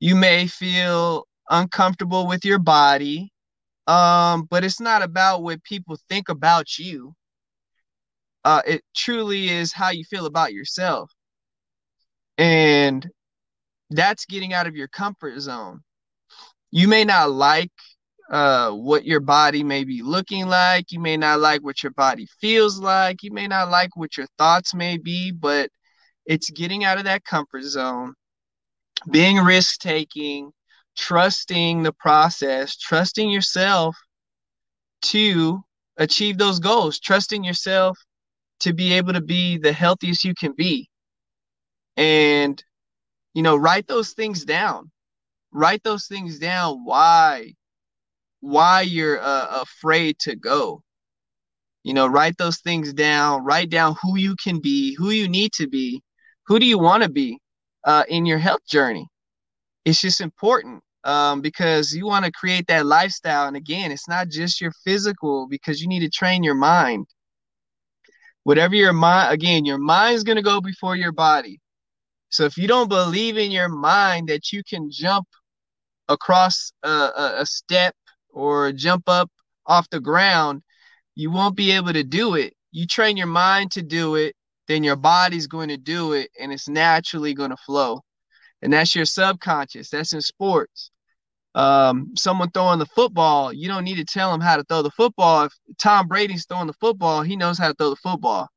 You 0.00 0.16
may 0.16 0.46
feel 0.46 1.26
uncomfortable 1.50 2.26
with 2.26 2.44
your 2.44 2.58
body. 2.58 3.32
Um, 3.86 4.46
but 4.48 4.64
it's 4.64 4.80
not 4.80 5.02
about 5.02 5.42
what 5.42 5.64
people 5.64 5.98
think 6.08 6.28
about 6.28 6.78
you 6.78 7.14
uh, 8.44 8.62
it 8.66 8.82
truly 8.94 9.48
is 9.48 9.72
how 9.72 9.90
you 9.90 10.04
feel 10.04 10.26
about 10.26 10.52
yourself. 10.52 11.12
And 12.38 13.08
that's 13.90 14.26
getting 14.26 14.52
out 14.52 14.66
of 14.66 14.74
your 14.76 14.88
comfort 14.88 15.38
zone. 15.40 15.80
You 16.70 16.88
may 16.88 17.04
not 17.04 17.30
like 17.30 17.70
uh, 18.32 18.70
what 18.70 19.04
your 19.04 19.20
body 19.20 19.62
may 19.62 19.84
be 19.84 20.02
looking 20.02 20.46
like. 20.46 20.90
You 20.90 20.98
may 20.98 21.18
not 21.18 21.38
like 21.38 21.62
what 21.62 21.82
your 21.82 21.92
body 21.92 22.26
feels 22.40 22.78
like. 22.78 23.22
You 23.22 23.30
may 23.30 23.46
not 23.46 23.70
like 23.70 23.94
what 23.94 24.16
your 24.16 24.26
thoughts 24.38 24.74
may 24.74 24.96
be, 24.96 25.30
but 25.30 25.68
it's 26.24 26.50
getting 26.50 26.82
out 26.82 26.98
of 26.98 27.04
that 27.04 27.24
comfort 27.24 27.62
zone, 27.62 28.14
being 29.10 29.36
risk 29.36 29.80
taking, 29.80 30.50
trusting 30.96 31.82
the 31.82 31.92
process, 31.92 32.76
trusting 32.76 33.28
yourself 33.28 33.96
to 35.02 35.60
achieve 35.98 36.38
those 36.38 36.58
goals, 36.58 36.98
trusting 36.98 37.44
yourself 37.44 37.98
to 38.60 38.72
be 38.72 38.94
able 38.94 39.12
to 39.12 39.20
be 39.20 39.58
the 39.58 39.72
healthiest 39.72 40.24
you 40.24 40.34
can 40.34 40.54
be. 40.56 40.88
And, 41.98 42.62
you 43.34 43.42
know, 43.42 43.56
write 43.56 43.86
those 43.88 44.12
things 44.12 44.46
down. 44.46 44.90
Write 45.52 45.82
those 45.82 46.06
things 46.06 46.38
down. 46.38 46.84
Why? 46.84 47.52
Why 48.42 48.82
you're 48.82 49.20
uh, 49.20 49.62
afraid 49.62 50.18
to 50.20 50.36
go. 50.36 50.82
You 51.82 51.94
know, 51.94 52.06
write 52.06 52.36
those 52.36 52.58
things 52.58 52.92
down. 52.92 53.44
Write 53.44 53.70
down 53.70 53.96
who 54.02 54.18
you 54.18 54.36
can 54.36 54.60
be, 54.60 54.94
who 54.94 55.10
you 55.10 55.28
need 55.28 55.52
to 55.54 55.66
be, 55.66 56.02
who 56.46 56.58
do 56.58 56.66
you 56.66 56.78
want 56.78 57.02
to 57.02 57.08
be 57.08 57.38
uh, 57.84 58.04
in 58.08 58.26
your 58.26 58.38
health 58.38 58.66
journey. 58.68 59.08
It's 59.86 60.00
just 60.00 60.20
important 60.20 60.82
um, 61.04 61.40
because 61.40 61.94
you 61.94 62.06
want 62.06 62.26
to 62.26 62.30
create 62.32 62.66
that 62.66 62.84
lifestyle. 62.84 63.48
And 63.48 63.56
again, 63.56 63.90
it's 63.90 64.08
not 64.08 64.28
just 64.28 64.60
your 64.60 64.72
physical 64.84 65.48
because 65.48 65.80
you 65.80 65.88
need 65.88 66.00
to 66.00 66.10
train 66.10 66.44
your 66.44 66.54
mind 66.54 67.06
whatever 68.44 68.74
your 68.74 68.92
mind 68.92 69.32
again 69.32 69.64
your 69.64 69.78
mind's 69.78 70.24
going 70.24 70.36
to 70.36 70.42
go 70.42 70.60
before 70.60 70.96
your 70.96 71.12
body 71.12 71.60
so 72.30 72.44
if 72.44 72.56
you 72.56 72.66
don't 72.66 72.88
believe 72.88 73.36
in 73.36 73.50
your 73.50 73.68
mind 73.68 74.28
that 74.28 74.52
you 74.52 74.62
can 74.68 74.90
jump 74.90 75.26
across 76.08 76.72
a, 76.82 76.88
a, 76.88 77.34
a 77.38 77.46
step 77.46 77.94
or 78.32 78.72
jump 78.72 79.08
up 79.08 79.30
off 79.66 79.88
the 79.90 80.00
ground 80.00 80.62
you 81.14 81.30
won't 81.30 81.56
be 81.56 81.72
able 81.72 81.92
to 81.92 82.04
do 82.04 82.34
it 82.34 82.54
you 82.72 82.86
train 82.86 83.16
your 83.16 83.26
mind 83.26 83.70
to 83.70 83.82
do 83.82 84.14
it 84.16 84.34
then 84.68 84.82
your 84.82 84.96
body's 84.96 85.46
going 85.46 85.68
to 85.68 85.76
do 85.76 86.12
it 86.12 86.30
and 86.40 86.52
it's 86.52 86.68
naturally 86.68 87.34
going 87.34 87.50
to 87.50 87.56
flow 87.56 88.00
and 88.62 88.72
that's 88.72 88.94
your 88.94 89.04
subconscious 89.04 89.90
that's 89.90 90.12
in 90.12 90.20
sports 90.20 90.90
um, 91.54 92.12
someone 92.16 92.50
throwing 92.50 92.78
the 92.78 92.86
football, 92.86 93.52
you 93.52 93.68
don't 93.68 93.84
need 93.84 93.96
to 93.96 94.04
tell 94.04 94.32
him 94.32 94.40
how 94.40 94.56
to 94.56 94.64
throw 94.64 94.82
the 94.82 94.90
football. 94.90 95.44
If 95.44 95.52
Tom 95.78 96.08
Brady's 96.08 96.46
throwing 96.46 96.66
the 96.66 96.72
football, 96.74 97.22
he 97.22 97.36
knows 97.36 97.58
how 97.58 97.68
to 97.68 97.74
throw 97.74 97.90
the 97.90 97.96
football. 97.96 98.48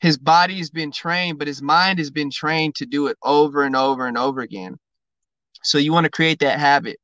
His 0.00 0.18
body's 0.18 0.70
been 0.70 0.90
trained, 0.90 1.38
but 1.38 1.46
his 1.46 1.62
mind 1.62 2.00
has 2.00 2.10
been 2.10 2.30
trained 2.30 2.74
to 2.76 2.86
do 2.86 3.06
it 3.06 3.16
over 3.22 3.62
and 3.62 3.76
over 3.76 4.06
and 4.06 4.18
over 4.18 4.40
again. 4.40 4.76
So 5.62 5.78
you 5.78 5.92
want 5.92 6.04
to 6.04 6.10
create 6.10 6.40
that 6.40 6.58
habit. 6.58 6.98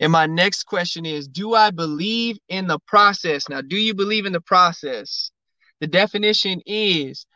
And 0.00 0.12
my 0.12 0.26
next 0.26 0.64
question 0.64 1.04
is 1.04 1.28
Do 1.28 1.54
I 1.54 1.70
believe 1.70 2.38
in 2.48 2.66
the 2.66 2.78
process? 2.86 3.48
Now, 3.48 3.60
do 3.60 3.76
you 3.76 3.94
believe 3.94 4.26
in 4.26 4.32
the 4.32 4.40
process? 4.40 5.30
The 5.80 5.86
definition 5.86 6.60
is 6.66 7.26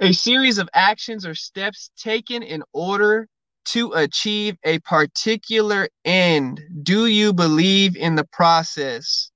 a 0.00 0.12
series 0.12 0.58
of 0.58 0.68
actions 0.74 1.26
or 1.26 1.34
steps 1.34 1.90
taken 1.96 2.42
in 2.42 2.62
order 2.72 3.28
to 3.64 3.92
achieve 3.92 4.56
a 4.64 4.78
particular 4.80 5.88
end? 6.04 6.60
Do 6.82 7.06
you 7.06 7.32
believe 7.32 7.96
in 7.96 8.14
the 8.14 8.26
process? 8.32 9.30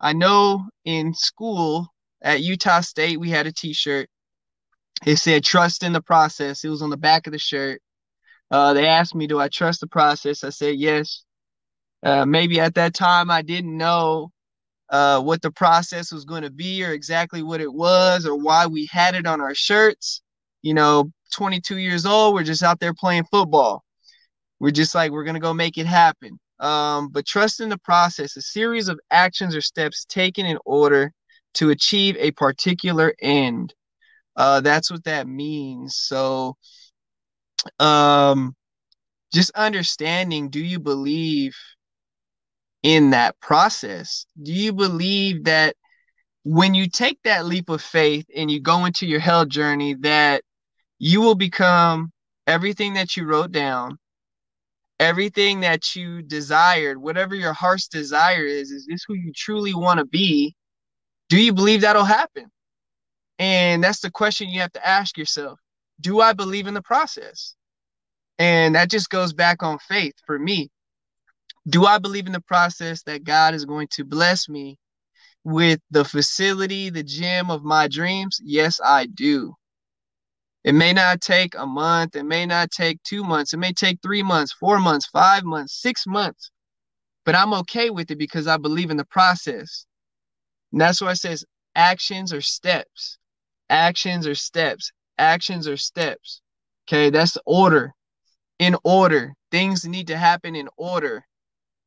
I 0.00 0.12
know 0.12 0.64
in 0.84 1.14
school 1.14 1.88
at 2.22 2.42
Utah 2.42 2.80
State, 2.80 3.20
we 3.20 3.30
had 3.30 3.46
a 3.46 3.52
t 3.52 3.72
shirt. 3.72 4.08
It 5.04 5.16
said, 5.16 5.44
trust 5.44 5.82
in 5.82 5.92
the 5.92 6.02
process. 6.02 6.64
It 6.64 6.70
was 6.70 6.80
on 6.80 6.90
the 6.90 6.96
back 6.96 7.26
of 7.26 7.32
the 7.32 7.38
shirt. 7.38 7.82
Uh, 8.50 8.72
they 8.72 8.86
asked 8.86 9.14
me, 9.14 9.26
do 9.26 9.38
I 9.38 9.48
trust 9.48 9.80
the 9.80 9.86
process? 9.86 10.42
I 10.42 10.50
said 10.50 10.76
yes. 10.76 11.24
Uh, 12.02 12.24
maybe 12.26 12.60
at 12.60 12.74
that 12.74 12.94
time 12.94 13.30
I 13.30 13.42
didn't 13.42 13.76
know 13.76 14.30
uh, 14.90 15.20
what 15.20 15.42
the 15.42 15.50
process 15.50 16.12
was 16.12 16.24
going 16.24 16.42
to 16.42 16.50
be 16.50 16.84
or 16.84 16.92
exactly 16.92 17.42
what 17.42 17.60
it 17.60 17.72
was 17.72 18.26
or 18.26 18.36
why 18.36 18.66
we 18.66 18.88
had 18.90 19.14
it 19.14 19.26
on 19.26 19.40
our 19.40 19.54
shirts. 19.54 20.22
You 20.62 20.74
know, 20.74 21.10
22 21.34 21.78
years 21.78 22.06
old, 22.06 22.34
we're 22.34 22.42
just 22.42 22.62
out 22.62 22.80
there 22.80 22.94
playing 22.94 23.24
football. 23.30 23.84
We're 24.58 24.70
just 24.70 24.94
like, 24.94 25.10
we're 25.10 25.24
going 25.24 25.34
to 25.34 25.40
go 25.40 25.54
make 25.54 25.78
it 25.78 25.86
happen. 25.86 26.38
Um, 26.58 27.08
but 27.10 27.26
trust 27.26 27.60
in 27.60 27.68
the 27.68 27.78
process, 27.78 28.36
a 28.36 28.42
series 28.42 28.88
of 28.88 28.98
actions 29.10 29.54
or 29.54 29.60
steps 29.60 30.06
taken 30.06 30.46
in 30.46 30.58
order 30.64 31.12
to 31.54 31.70
achieve 31.70 32.16
a 32.18 32.30
particular 32.32 33.14
end. 33.20 33.74
Uh, 34.36 34.60
that's 34.60 34.90
what 34.90 35.04
that 35.04 35.26
means. 35.26 35.96
So, 35.96 36.56
um, 37.78 38.54
just 39.32 39.50
understanding 39.52 40.48
do 40.48 40.60
you 40.60 40.78
believe 40.78 41.54
in 42.86 43.10
that 43.10 43.38
process? 43.40 44.26
Do 44.40 44.52
you 44.52 44.72
believe 44.72 45.42
that 45.44 45.74
when 46.44 46.72
you 46.72 46.88
take 46.88 47.18
that 47.24 47.44
leap 47.44 47.68
of 47.68 47.82
faith 47.82 48.26
and 48.34 48.48
you 48.48 48.60
go 48.60 48.84
into 48.84 49.06
your 49.06 49.18
health 49.18 49.48
journey, 49.48 49.94
that 50.02 50.44
you 51.00 51.20
will 51.20 51.34
become 51.34 52.12
everything 52.46 52.94
that 52.94 53.16
you 53.16 53.26
wrote 53.26 53.50
down, 53.50 53.98
everything 55.00 55.60
that 55.60 55.96
you 55.96 56.22
desired, 56.22 56.98
whatever 56.98 57.34
your 57.34 57.52
heart's 57.52 57.88
desire 57.88 58.44
is, 58.46 58.70
is 58.70 58.86
this 58.86 59.04
who 59.08 59.14
you 59.14 59.32
truly 59.34 59.74
want 59.74 59.98
to 59.98 60.06
be? 60.06 60.54
Do 61.28 61.42
you 61.42 61.52
believe 61.52 61.80
that'll 61.80 62.04
happen? 62.04 62.46
And 63.40 63.82
that's 63.82 63.98
the 63.98 64.12
question 64.12 64.48
you 64.48 64.60
have 64.60 64.72
to 64.74 64.86
ask 64.86 65.18
yourself. 65.18 65.58
Do 66.00 66.20
I 66.20 66.34
believe 66.34 66.68
in 66.68 66.74
the 66.74 66.82
process? 66.82 67.56
And 68.38 68.76
that 68.76 68.90
just 68.90 69.10
goes 69.10 69.32
back 69.32 69.64
on 69.64 69.80
faith 69.80 70.14
for 70.24 70.38
me 70.38 70.70
do 71.68 71.84
I 71.84 71.98
believe 71.98 72.26
in 72.26 72.32
the 72.32 72.40
process 72.40 73.02
that 73.04 73.24
God 73.24 73.54
is 73.54 73.64
going 73.64 73.88
to 73.92 74.04
bless 74.04 74.48
me 74.48 74.78
with 75.44 75.80
the 75.90 76.04
facility, 76.04 76.90
the 76.90 77.02
gym 77.02 77.50
of 77.50 77.64
my 77.64 77.88
dreams? 77.88 78.40
Yes, 78.42 78.80
I 78.84 79.06
do. 79.06 79.54
It 80.64 80.74
may 80.74 80.92
not 80.92 81.20
take 81.20 81.54
a 81.56 81.66
month, 81.66 82.16
it 82.16 82.24
may 82.24 82.44
not 82.44 82.72
take 82.72 83.00
two 83.04 83.22
months, 83.22 83.52
it 83.52 83.58
may 83.58 83.72
take 83.72 84.00
three 84.02 84.22
months, 84.22 84.52
four 84.52 84.80
months, 84.80 85.06
five 85.06 85.44
months, 85.44 85.80
six 85.80 86.06
months, 86.08 86.50
but 87.24 87.36
I'm 87.36 87.54
okay 87.54 87.90
with 87.90 88.10
it 88.10 88.18
because 88.18 88.48
I 88.48 88.56
believe 88.56 88.90
in 88.90 88.96
the 88.96 89.04
process. 89.04 89.86
And 90.72 90.80
that's 90.80 91.00
why 91.00 91.12
it 91.12 91.16
says 91.16 91.44
actions 91.76 92.32
or 92.32 92.40
steps, 92.40 93.18
actions 93.70 94.26
or 94.26 94.34
steps, 94.34 94.90
actions 95.18 95.68
or 95.68 95.76
steps. 95.76 96.40
Okay, 96.88 97.10
that's 97.10 97.38
order. 97.46 97.92
In 98.58 98.76
order, 98.82 99.34
things 99.52 99.84
need 99.84 100.08
to 100.08 100.16
happen 100.16 100.56
in 100.56 100.68
order. 100.76 101.24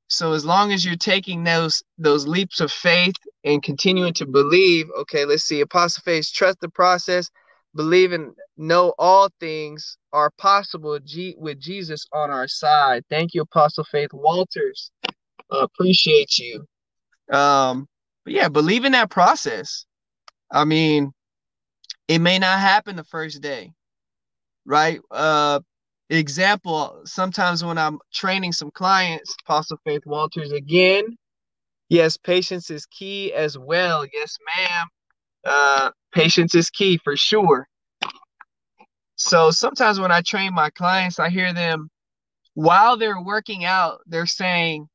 So 0.10 0.34
as 0.34 0.46
long 0.46 0.74
as 0.74 0.86
you're 0.86 0.98
taking 0.98 1.46
those 1.46 1.84
those 2.00 2.28
leaps 2.28 2.62
of 2.62 2.72
faith 2.72 3.16
and 3.46 3.64
continuing 3.64 4.14
to 4.16 4.28
believe, 4.28 4.88
okay, 5.02 5.26
let's 5.26 5.46
see, 5.46 5.62
apostle 5.62 6.04
faith, 6.06 6.32
trust 6.34 6.62
the 6.62 6.70
process, 6.70 7.32
believe 7.76 8.14
and 8.14 8.34
know 8.58 8.96
all 9.00 9.30
things 9.42 9.98
are 10.14 10.32
possible 10.40 11.00
G- 11.06 11.36
with 11.40 11.60
Jesus 11.60 12.08
on 12.14 12.32
our 12.32 12.48
side. 12.50 13.04
Thank 13.10 13.36
you, 13.36 13.44
Apostle 13.44 13.86
Faith 13.86 14.12
Walters. 14.14 14.92
Uh, 15.52 15.60
appreciate 15.60 16.40
you. 16.40 16.66
Um, 17.32 17.88
but 18.26 18.34
yeah, 18.34 18.50
believe 18.50 18.86
in 18.86 18.94
that 18.94 19.12
process. 19.12 19.86
I 20.52 20.66
mean, 20.66 21.14
it 22.08 22.20
may 22.20 22.40
not 22.40 22.60
happen 22.60 22.96
the 22.98 23.04
first 23.06 23.42
day, 23.42 23.74
right? 24.66 25.02
Uh, 25.12 25.62
example, 26.10 27.02
sometimes 27.06 27.64
when 27.64 27.78
I'm 27.78 28.00
training 28.14 28.54
some 28.54 28.72
clients, 28.72 29.36
Apostle 29.46 29.80
Faith 29.86 30.04
Walters 30.06 30.52
again, 30.52 31.18
yes, 31.90 32.18
patience 32.18 32.72
is 32.72 32.86
key 32.88 33.34
as 33.34 33.58
well. 33.58 34.06
Yes, 34.14 34.38
ma'am. 34.58 34.88
Uh, 35.46 35.92
patience 36.14 36.56
is 36.56 36.70
key 36.70 37.00
for 37.04 37.18
sure. 37.18 37.68
So 39.18 39.52
sometimes 39.52 40.00
when 40.00 40.12
I 40.12 40.22
train 40.22 40.54
my 40.54 40.70
clients, 40.72 41.20
I 41.20 41.30
hear 41.30 41.54
them 41.54 41.90
while 42.56 42.98
they're 42.98 43.22
working 43.22 43.66
out, 43.66 44.02
they're 44.08 44.26
saying, 44.28 44.88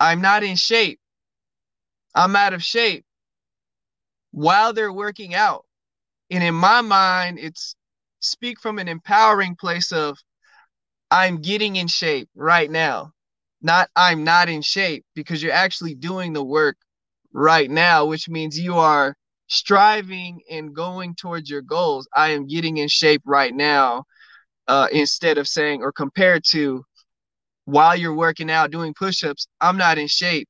I'm 0.00 0.20
not 0.22 0.42
in 0.44 0.56
shape. 0.56 1.00
I'm 2.14 2.36
out 2.36 2.54
of 2.54 2.62
shape 2.64 3.04
while 4.32 4.72
they're 4.72 4.92
working 4.92 5.34
out. 5.34 5.64
And 6.30 6.44
in 6.44 6.54
my 6.54 6.80
mind, 6.82 7.38
it's 7.40 7.76
speak 8.20 8.60
from 8.60 8.78
an 8.78 8.88
empowering 8.88 9.56
place 9.56 9.92
of 9.92 10.18
I'm 11.10 11.40
getting 11.40 11.76
in 11.76 11.88
shape 11.88 12.28
right 12.34 12.70
now. 12.70 13.12
Not 13.62 13.90
I'm 13.96 14.24
not 14.24 14.48
in 14.48 14.62
shape 14.62 15.04
because 15.14 15.42
you're 15.42 15.52
actually 15.52 15.94
doing 15.94 16.32
the 16.32 16.44
work 16.44 16.76
right 17.32 17.70
now, 17.70 18.06
which 18.06 18.28
means 18.28 18.58
you 18.58 18.76
are 18.76 19.16
striving 19.48 20.40
and 20.50 20.74
going 20.74 21.14
towards 21.14 21.50
your 21.50 21.62
goals. 21.62 22.08
I 22.14 22.30
am 22.30 22.46
getting 22.46 22.78
in 22.78 22.88
shape 22.88 23.22
right 23.26 23.54
now 23.54 24.04
uh, 24.68 24.88
instead 24.92 25.36
of 25.38 25.48
saying 25.48 25.82
or 25.82 25.92
compared 25.92 26.44
to 26.50 26.84
while 27.64 27.96
you're 27.96 28.14
working 28.14 28.50
out 28.50 28.70
doing 28.70 28.94
push-ups, 28.94 29.46
I'm 29.60 29.76
not 29.76 29.98
in 29.98 30.06
shape. 30.06 30.48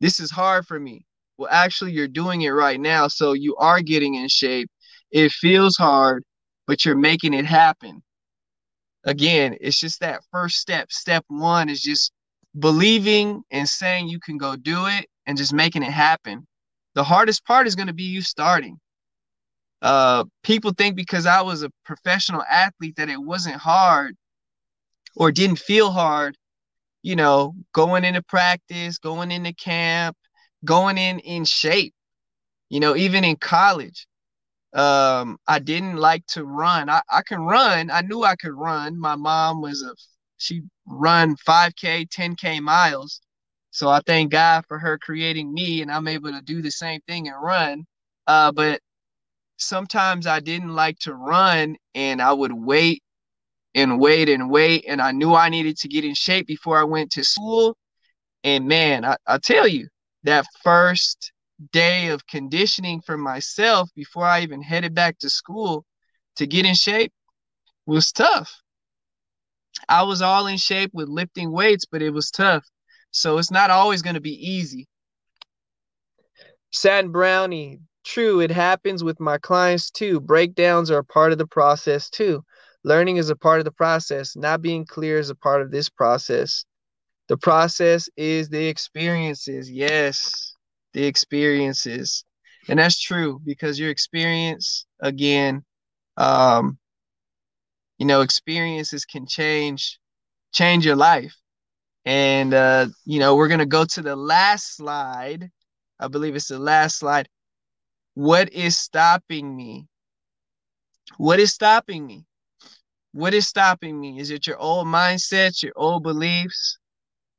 This 0.00 0.20
is 0.20 0.30
hard 0.30 0.66
for 0.66 0.78
me. 0.78 1.06
Well, 1.38 1.48
actually, 1.50 1.92
you're 1.92 2.08
doing 2.08 2.42
it 2.42 2.50
right 2.50 2.80
now. 2.80 3.08
So 3.08 3.32
you 3.32 3.56
are 3.56 3.80
getting 3.80 4.14
in 4.14 4.28
shape. 4.28 4.68
It 5.10 5.32
feels 5.32 5.76
hard, 5.76 6.24
but 6.66 6.84
you're 6.84 6.96
making 6.96 7.34
it 7.34 7.46
happen 7.46 8.02
again, 9.08 9.56
it's 9.60 9.80
just 9.80 10.00
that 10.00 10.22
first 10.30 10.58
step. 10.58 10.92
Step 10.92 11.24
one 11.28 11.70
is 11.70 11.80
just 11.80 12.12
believing 12.58 13.42
and 13.50 13.68
saying 13.68 14.08
you 14.08 14.20
can 14.20 14.36
go 14.36 14.54
do 14.54 14.86
it 14.86 15.06
and 15.26 15.38
just 15.38 15.54
making 15.54 15.82
it 15.82 15.90
happen. 15.90 16.46
The 16.94 17.04
hardest 17.04 17.44
part 17.46 17.66
is 17.66 17.74
going 17.74 17.86
to 17.86 17.94
be 17.94 18.04
you 18.04 18.20
starting. 18.20 18.78
Uh, 19.80 20.24
people 20.42 20.72
think 20.76 20.94
because 20.94 21.24
I 21.24 21.40
was 21.40 21.62
a 21.62 21.70
professional 21.86 22.42
athlete 22.42 22.96
that 22.96 23.08
it 23.08 23.20
wasn't 23.20 23.56
hard 23.56 24.14
or 25.16 25.32
didn't 25.32 25.58
feel 25.58 25.90
hard, 25.90 26.36
you 27.02 27.16
know, 27.16 27.54
going 27.72 28.04
into 28.04 28.22
practice, 28.22 28.98
going 28.98 29.30
into 29.30 29.54
camp, 29.54 30.16
going 30.64 30.98
in 30.98 31.20
in 31.20 31.44
shape, 31.46 31.94
you 32.68 32.80
know, 32.80 32.96
even 32.96 33.24
in 33.24 33.36
college 33.36 34.07
um 34.74 35.38
i 35.46 35.58
didn't 35.58 35.96
like 35.96 36.26
to 36.26 36.44
run. 36.44 36.90
I, 36.90 37.00
I 37.10 37.22
can 37.22 37.40
run. 37.40 37.90
I 37.90 38.02
knew 38.02 38.22
i 38.22 38.36
could 38.36 38.54
run. 38.54 38.98
My 38.98 39.16
mom 39.16 39.62
was 39.62 39.82
a 39.82 39.94
she 40.36 40.62
run 40.86 41.36
5k 41.36 42.08
10k 42.08 42.60
miles. 42.60 43.20
So 43.70 43.88
i 43.88 44.00
thank 44.06 44.32
god 44.32 44.64
for 44.68 44.78
her 44.78 44.98
creating 44.98 45.52
me 45.52 45.82
and 45.82 45.90
i'm 45.90 46.08
able 46.08 46.32
to 46.32 46.42
do 46.42 46.62
the 46.62 46.70
same 46.70 47.00
thing 47.08 47.28
and 47.28 47.42
run. 47.42 47.86
Uh 48.26 48.52
but 48.52 48.80
sometimes 49.58 50.26
i 50.26 50.40
didn't 50.40 50.74
like 50.74 50.98
to 51.00 51.14
run 51.14 51.76
and 51.94 52.22
i 52.22 52.32
would 52.32 52.52
wait 52.52 53.02
and 53.74 54.00
wait 54.00 54.28
and 54.28 54.50
wait 54.50 54.84
and 54.88 55.00
i 55.02 55.12
knew 55.12 55.34
i 55.34 55.48
needed 55.48 55.76
to 55.78 55.88
get 55.88 56.04
in 56.04 56.14
shape 56.14 56.46
before 56.46 56.78
i 56.78 56.84
went 56.84 57.10
to 57.12 57.24
school. 57.24 57.76
And 58.44 58.68
man 58.68 59.04
i, 59.04 59.16
I 59.26 59.38
tell 59.38 59.66
you 59.66 59.88
that 60.24 60.46
first 60.62 61.32
day 61.72 62.08
of 62.08 62.26
conditioning 62.26 63.00
for 63.00 63.16
myself 63.16 63.90
before 63.94 64.24
I 64.24 64.40
even 64.42 64.62
headed 64.62 64.94
back 64.94 65.18
to 65.18 65.30
school 65.30 65.84
to 66.36 66.46
get 66.46 66.66
in 66.66 66.74
shape 66.74 67.12
was 67.86 68.12
tough. 68.12 68.52
I 69.88 70.02
was 70.02 70.22
all 70.22 70.46
in 70.46 70.56
shape 70.56 70.90
with 70.92 71.08
lifting 71.08 71.52
weights, 71.52 71.84
but 71.90 72.02
it 72.02 72.10
was 72.10 72.30
tough. 72.30 72.64
So 73.10 73.38
it's 73.38 73.50
not 73.50 73.70
always 73.70 74.02
going 74.02 74.14
to 74.14 74.20
be 74.20 74.50
easy. 74.50 74.86
Satin 76.70 77.10
Brownie, 77.10 77.80
true, 78.04 78.40
it 78.40 78.50
happens 78.50 79.02
with 79.02 79.18
my 79.18 79.38
clients 79.38 79.90
too. 79.90 80.20
Breakdowns 80.20 80.90
are 80.90 80.98
a 80.98 81.04
part 81.04 81.32
of 81.32 81.38
the 81.38 81.46
process 81.46 82.10
too. 82.10 82.44
Learning 82.84 83.16
is 83.16 83.30
a 83.30 83.36
part 83.36 83.58
of 83.58 83.64
the 83.64 83.72
process. 83.72 84.36
Not 84.36 84.62
being 84.62 84.84
clear 84.84 85.18
is 85.18 85.30
a 85.30 85.34
part 85.34 85.62
of 85.62 85.70
this 85.70 85.88
process. 85.88 86.64
The 87.28 87.36
process 87.36 88.08
is 88.16 88.48
the 88.48 88.66
experiences. 88.66 89.70
Yes 89.70 90.54
the 90.94 91.04
experiences. 91.04 92.24
And 92.68 92.78
that's 92.78 93.00
true 93.00 93.40
because 93.44 93.78
your 93.78 93.90
experience, 93.90 94.86
again, 95.00 95.64
um, 96.16 96.78
you 97.98 98.06
know, 98.06 98.20
experiences 98.22 99.04
can 99.04 99.26
change 99.26 99.98
change 100.52 100.84
your 100.86 100.96
life. 100.96 101.34
And 102.04 102.54
uh, 102.54 102.86
you 103.04 103.18
know, 103.18 103.36
we're 103.36 103.48
gonna 103.48 103.66
go 103.66 103.84
to 103.84 104.02
the 104.02 104.16
last 104.16 104.76
slide. 104.76 105.50
I 106.00 106.08
believe 106.08 106.36
it's 106.36 106.48
the 106.48 106.58
last 106.58 106.98
slide. 106.98 107.28
What 108.14 108.52
is 108.52 108.76
stopping 108.78 109.56
me? 109.56 109.86
What 111.16 111.40
is 111.40 111.52
stopping 111.52 112.06
me? 112.06 112.24
What 113.12 113.34
is 113.34 113.46
stopping 113.48 114.00
me? 114.00 114.18
Is 114.20 114.30
it 114.30 114.46
your 114.46 114.58
old 114.58 114.86
mindsets, 114.86 115.62
your 115.62 115.72
old 115.76 116.02
beliefs? 116.02 116.78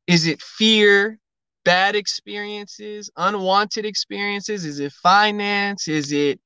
Is 0.07 0.27
it 0.27 0.41
fear? 0.41 1.19
Bad 1.65 1.95
experiences, 1.95 3.09
unwanted 3.17 3.85
experiences? 3.85 4.65
Is 4.65 4.79
it 4.79 4.91
finance? 4.93 5.87
Is 5.87 6.11
it 6.11 6.39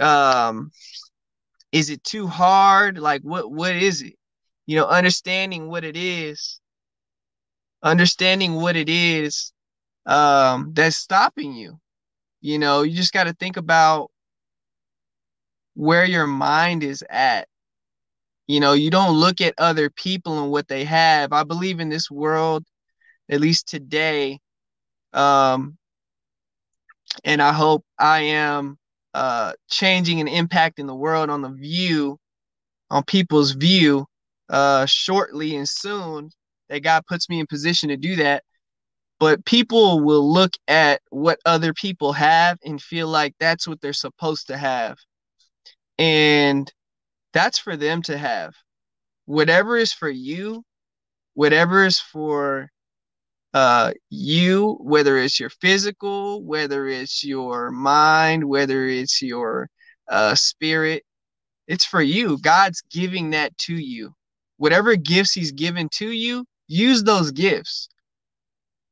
um 0.00 0.70
is 1.72 1.90
it 1.90 2.02
too 2.04 2.26
hard? 2.26 2.98
Like 2.98 3.22
what 3.22 3.50
what 3.50 3.74
is 3.76 4.02
it? 4.02 4.14
you 4.66 4.76
know, 4.76 4.86
understanding 4.86 5.68
what 5.68 5.84
it 5.84 5.96
is, 5.96 6.60
understanding 7.82 8.54
what 8.54 8.76
it 8.76 8.88
is 8.88 9.52
um, 10.06 10.72
that's 10.74 10.96
stopping 10.96 11.52
you. 11.54 11.78
You 12.40 12.58
know, 12.58 12.82
you 12.82 12.96
just 12.96 13.12
got 13.12 13.24
to 13.24 13.32
think 13.34 13.56
about 13.56 14.10
where 15.74 16.04
your 16.04 16.26
mind 16.26 16.82
is 16.82 17.04
at. 17.10 17.48
You 18.46 18.60
know, 18.60 18.72
you 18.72 18.90
don't 18.90 19.18
look 19.18 19.40
at 19.40 19.54
other 19.58 19.88
people 19.90 20.42
and 20.42 20.50
what 20.50 20.68
they 20.68 20.84
have. 20.84 21.32
I 21.32 21.44
believe 21.44 21.80
in 21.80 21.88
this 21.88 22.10
world, 22.10 22.64
at 23.30 23.40
least 23.40 23.68
today, 23.68 24.40
um, 25.12 25.76
and 27.24 27.42
I 27.42 27.52
hope 27.52 27.84
I 27.98 28.20
am 28.20 28.78
uh, 29.14 29.52
changing 29.70 30.20
and 30.20 30.28
impacting 30.28 30.86
the 30.86 30.94
world 30.94 31.30
on 31.30 31.42
the 31.42 31.50
view, 31.50 32.18
on 32.90 33.04
people's 33.04 33.52
view, 33.52 34.06
uh, 34.48 34.86
shortly 34.86 35.56
and 35.56 35.68
soon. 35.68 36.30
That 36.68 36.82
God 36.82 37.04
puts 37.06 37.28
me 37.28 37.38
in 37.38 37.46
position 37.46 37.90
to 37.90 37.96
do 37.96 38.16
that. 38.16 38.44
But 39.20 39.44
people 39.44 40.00
will 40.00 40.32
look 40.32 40.54
at 40.66 41.00
what 41.10 41.38
other 41.44 41.72
people 41.74 42.12
have 42.12 42.58
and 42.64 42.82
feel 42.82 43.08
like 43.08 43.34
that's 43.38 43.68
what 43.68 43.80
they're 43.80 43.92
supposed 43.92 44.48
to 44.48 44.56
have. 44.56 44.96
And 45.98 46.72
that's 47.32 47.58
for 47.58 47.76
them 47.76 48.02
to 48.02 48.18
have. 48.18 48.54
Whatever 49.26 49.76
is 49.76 49.92
for 49.92 50.08
you, 50.08 50.64
whatever 51.34 51.84
is 51.84 52.00
for 52.00 52.71
uh, 53.54 53.92
you, 54.08 54.78
whether 54.80 55.18
it's 55.18 55.38
your 55.38 55.50
physical, 55.50 56.42
whether 56.42 56.86
it's 56.88 57.22
your 57.22 57.70
mind, 57.70 58.44
whether 58.44 58.86
it's 58.86 59.20
your 59.20 59.68
uh, 60.08 60.34
spirit, 60.34 61.04
it's 61.66 61.84
for 61.84 62.02
you. 62.02 62.38
God's 62.38 62.82
giving 62.90 63.30
that 63.30 63.56
to 63.58 63.74
you. 63.74 64.14
Whatever 64.56 64.96
gifts 64.96 65.32
He's 65.32 65.52
given 65.52 65.88
to 65.94 66.10
you, 66.10 66.44
use 66.66 67.02
those 67.02 67.30
gifts. 67.30 67.88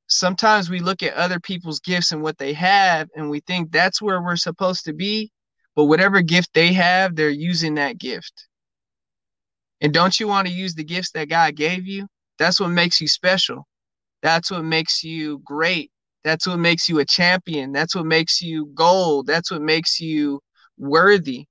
Sometimes 0.09 0.69
we 0.69 0.81
look 0.81 1.03
at 1.03 1.15
other 1.15 1.39
people's 1.39 1.81
gifts 1.81 2.13
and 2.13 2.23
what 2.23 2.39
they 2.39 2.53
have, 2.53 3.09
and 3.15 3.31
we 3.31 3.41
think 3.41 3.71
that's 3.71 4.03
where 4.03 4.21
we're 4.23 4.37
supposed 4.37 4.85
to 4.85 4.93
be. 4.93 5.31
But 5.77 5.85
whatever 5.85 6.21
gift 6.21 6.51
they 6.53 6.73
have, 6.73 7.15
they're 7.15 7.31
using 7.31 7.77
that 7.77 7.97
gift. 7.97 8.49
And 9.81 9.95
don't 9.95 10.19
you 10.19 10.27
want 10.27 10.49
to 10.49 10.53
use 10.53 10.75
the 10.75 10.85
gifts 10.85 11.13
that 11.13 11.29
God 11.29 11.55
gave 11.55 11.87
you? 11.87 12.07
That's 12.39 12.61
what 12.61 12.69
makes 12.69 13.01
you 13.01 13.09
special. 13.09 13.67
That's 14.23 14.51
what 14.51 14.65
makes 14.65 15.03
you 15.03 15.41
great. 15.45 15.91
That's 16.25 16.47
what 16.47 16.59
makes 16.59 16.89
you 16.89 16.99
a 16.99 17.05
champion. 17.05 17.73
That's 17.73 17.95
what 17.95 18.07
makes 18.07 18.43
you 18.43 18.67
gold. 18.75 19.27
That's 19.27 19.51
what 19.51 19.63
makes 19.63 20.01
you 20.01 20.41
worthy. 20.77 21.47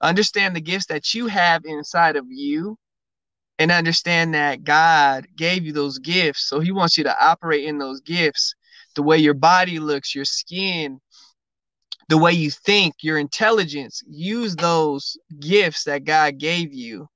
Understand 0.00 0.54
the 0.54 0.60
gifts 0.60 0.86
that 0.86 1.12
you 1.14 1.26
have 1.26 1.64
inside 1.64 2.16
of 2.16 2.26
you 2.28 2.76
and 3.58 3.70
understand 3.70 4.34
that 4.34 4.64
God 4.64 5.26
gave 5.36 5.64
you 5.64 5.72
those 5.72 5.98
gifts. 5.98 6.48
So 6.48 6.60
he 6.60 6.72
wants 6.72 6.96
you 6.96 7.04
to 7.04 7.24
operate 7.24 7.64
in 7.64 7.78
those 7.78 8.00
gifts. 8.00 8.54
The 8.94 9.02
way 9.02 9.18
your 9.18 9.34
body 9.34 9.78
looks, 9.78 10.14
your 10.14 10.24
skin, 10.24 11.00
the 12.08 12.18
way 12.18 12.32
you 12.32 12.50
think, 12.50 12.94
your 13.02 13.18
intelligence. 13.18 14.02
Use 14.08 14.56
those 14.56 15.18
gifts 15.38 15.84
that 15.84 16.04
God 16.04 16.38
gave 16.38 16.72
you 16.72 17.08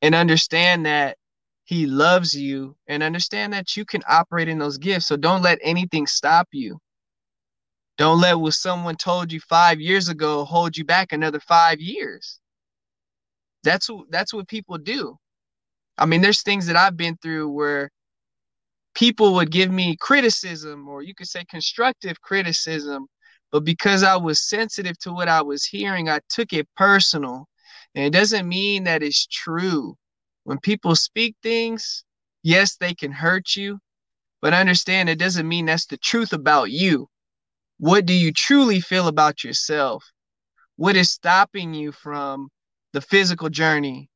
and 0.00 0.14
understand 0.14 0.86
that 0.86 1.16
he 1.68 1.84
loves 1.84 2.34
you 2.34 2.74
and 2.86 3.02
understand 3.02 3.52
that 3.52 3.76
you 3.76 3.84
can 3.84 4.02
operate 4.08 4.48
in 4.48 4.58
those 4.58 4.78
gifts. 4.78 5.06
So 5.06 5.18
don't 5.18 5.42
let 5.42 5.58
anything 5.60 6.06
stop 6.06 6.48
you. 6.50 6.80
Don't 7.98 8.22
let 8.22 8.40
what 8.40 8.54
someone 8.54 8.96
told 8.96 9.30
you 9.30 9.38
five 9.40 9.78
years 9.78 10.08
ago 10.08 10.46
hold 10.46 10.78
you 10.78 10.86
back 10.86 11.12
another 11.12 11.40
five 11.40 11.78
years. 11.78 12.40
That's 13.64 13.90
what 13.90 14.10
that's 14.10 14.32
what 14.32 14.48
people 14.48 14.78
do. 14.78 15.18
I 15.98 16.06
mean, 16.06 16.22
there's 16.22 16.42
things 16.42 16.64
that 16.68 16.76
I've 16.76 16.96
been 16.96 17.18
through 17.18 17.50
where 17.50 17.90
people 18.94 19.34
would 19.34 19.50
give 19.50 19.70
me 19.70 19.94
criticism, 20.00 20.88
or 20.88 21.02
you 21.02 21.14
could 21.14 21.28
say 21.28 21.44
constructive 21.50 22.18
criticism, 22.22 23.08
but 23.52 23.64
because 23.64 24.02
I 24.02 24.16
was 24.16 24.48
sensitive 24.48 24.98
to 25.00 25.12
what 25.12 25.28
I 25.28 25.42
was 25.42 25.66
hearing, 25.66 26.08
I 26.08 26.20
took 26.30 26.54
it 26.54 26.66
personal. 26.78 27.46
And 27.94 28.06
it 28.06 28.18
doesn't 28.18 28.48
mean 28.48 28.84
that 28.84 29.02
it's 29.02 29.26
true. 29.26 29.98
When 30.48 30.58
people 30.60 30.96
speak 30.96 31.36
things, 31.42 32.04
yes, 32.42 32.76
they 32.76 32.94
can 32.94 33.12
hurt 33.12 33.54
you, 33.54 33.80
but 34.40 34.54
understand 34.54 35.10
it 35.10 35.18
doesn't 35.18 35.46
mean 35.46 35.66
that's 35.66 35.84
the 35.84 35.98
truth 35.98 36.32
about 36.32 36.70
you. 36.70 37.06
What 37.76 38.06
do 38.06 38.14
you 38.14 38.32
truly 38.32 38.80
feel 38.80 39.08
about 39.08 39.44
yourself? 39.44 40.10
What 40.76 40.96
is 40.96 41.10
stopping 41.10 41.74
you 41.74 41.92
from 41.92 42.48
the 42.94 43.02
physical 43.02 43.50
journey, 43.50 44.08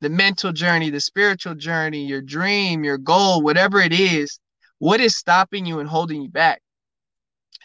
the 0.00 0.10
mental 0.10 0.50
journey, 0.50 0.90
the 0.90 0.98
spiritual 0.98 1.54
journey, 1.54 2.04
your 2.04 2.20
dream, 2.20 2.82
your 2.82 2.98
goal, 2.98 3.40
whatever 3.42 3.78
it 3.78 3.92
is? 3.92 4.40
What 4.80 5.00
is 5.00 5.16
stopping 5.16 5.66
you 5.66 5.78
and 5.78 5.88
holding 5.88 6.20
you 6.20 6.28
back? 6.28 6.62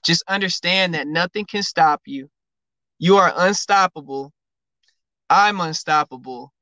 Just 0.06 0.24
understand 0.28 0.94
that 0.94 1.08
nothing 1.08 1.48
can 1.48 1.64
stop 1.64 2.04
you. 2.06 2.30
You 3.00 3.18
are 3.18 3.34
unstoppable. 3.36 4.32
I'm 5.28 5.60
unstoppable 5.60 6.54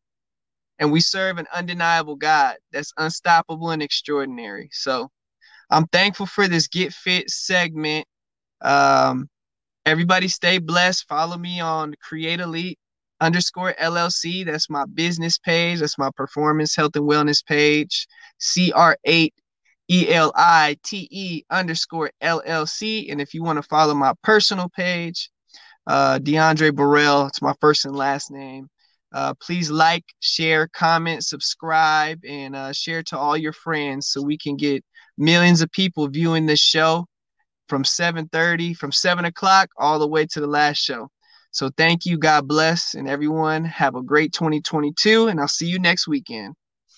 and 0.80 0.92
we 0.92 1.02
serve 1.02 1.38
an 1.38 1.48
undeniable 1.54 2.16
God 2.16 2.56
that's 2.72 2.94
unstoppable 2.98 3.70
and 3.72 3.84
extraordinary. 3.84 4.70
So 4.72 5.10
I'm 5.70 5.88
thankful 5.88 6.26
for 6.26 6.48
this 6.48 6.68
Get 6.68 6.94
Fit 6.94 7.30
segment. 7.30 8.08
Um, 8.62 9.30
everybody 9.86 10.30
stay 10.30 10.58
blessed. 10.58 11.08
Follow 11.08 11.38
me 11.38 11.60
on 11.60 11.96
Create 12.02 12.40
Elite 12.40 12.80
underscore 13.22 13.74
LLC. 13.74 14.46
That's 14.46 14.70
my 14.70 14.86
business 14.86 15.38
page. 15.38 15.80
That's 15.80 15.98
my 15.98 16.10
performance, 16.16 16.76
health, 16.76 16.96
and 16.96 17.08
wellness 17.08 17.46
page. 17.46 18.08
CR8 18.40 19.32
E 19.90 20.14
L 20.14 20.32
I 20.36 20.78
T 20.84 21.08
E 21.12 21.44
underscore 21.50 22.12
LLC. 22.24 23.12
And 23.12 23.20
if 23.20 23.34
you 23.34 23.44
want 23.44 23.58
to 23.58 23.64
follow 23.64 23.94
my 23.94 24.14
personal 24.24 24.70
page, 24.70 25.30
uh, 25.88 26.20
Diondre 26.20 26.74
Borel, 26.74 27.28
it's 27.28 27.42
my 27.42 27.54
first 27.60 27.86
and 27.86 27.96
last 27.96 28.32
name. 28.32 28.70
Uh, 29.12 29.34
please 29.42 29.72
like, 29.72 30.06
share, 30.20 30.68
comment, 30.68 31.24
subscribe, 31.24 32.20
and 32.28 32.56
uh, 32.56 32.72
share 32.72 33.02
to 33.04 33.18
all 33.18 33.36
your 33.36 33.54
friends 33.54 34.10
so 34.10 34.22
we 34.22 34.38
can 34.38 34.56
get 34.56 34.84
millions 35.18 35.62
of 35.62 35.72
people 35.72 36.08
viewing 36.08 36.46
this 36.46 36.60
show 36.60 37.06
from 37.68 37.84
7:30, 37.84 38.76
from 38.76 38.92
7 38.92 39.26
o'clock 39.26 39.70
all 39.78 40.00
the 40.00 40.08
way 40.08 40.26
to 40.28 40.40
the 40.40 40.48
last 40.48 40.78
show. 40.78 41.10
So 41.52 41.70
thank 41.78 42.06
you, 42.06 42.18
God 42.18 42.48
bless, 42.48 42.94
and 42.94 43.10
everyone 43.10 43.66
have 43.66 43.96
a 43.96 44.04
great 44.04 44.34
2022, 44.34 45.28
and 45.28 45.40
I'll 45.40 45.48
see 45.48 45.68
you 45.68 45.80
next 45.80 46.08
weekend. 46.08 46.56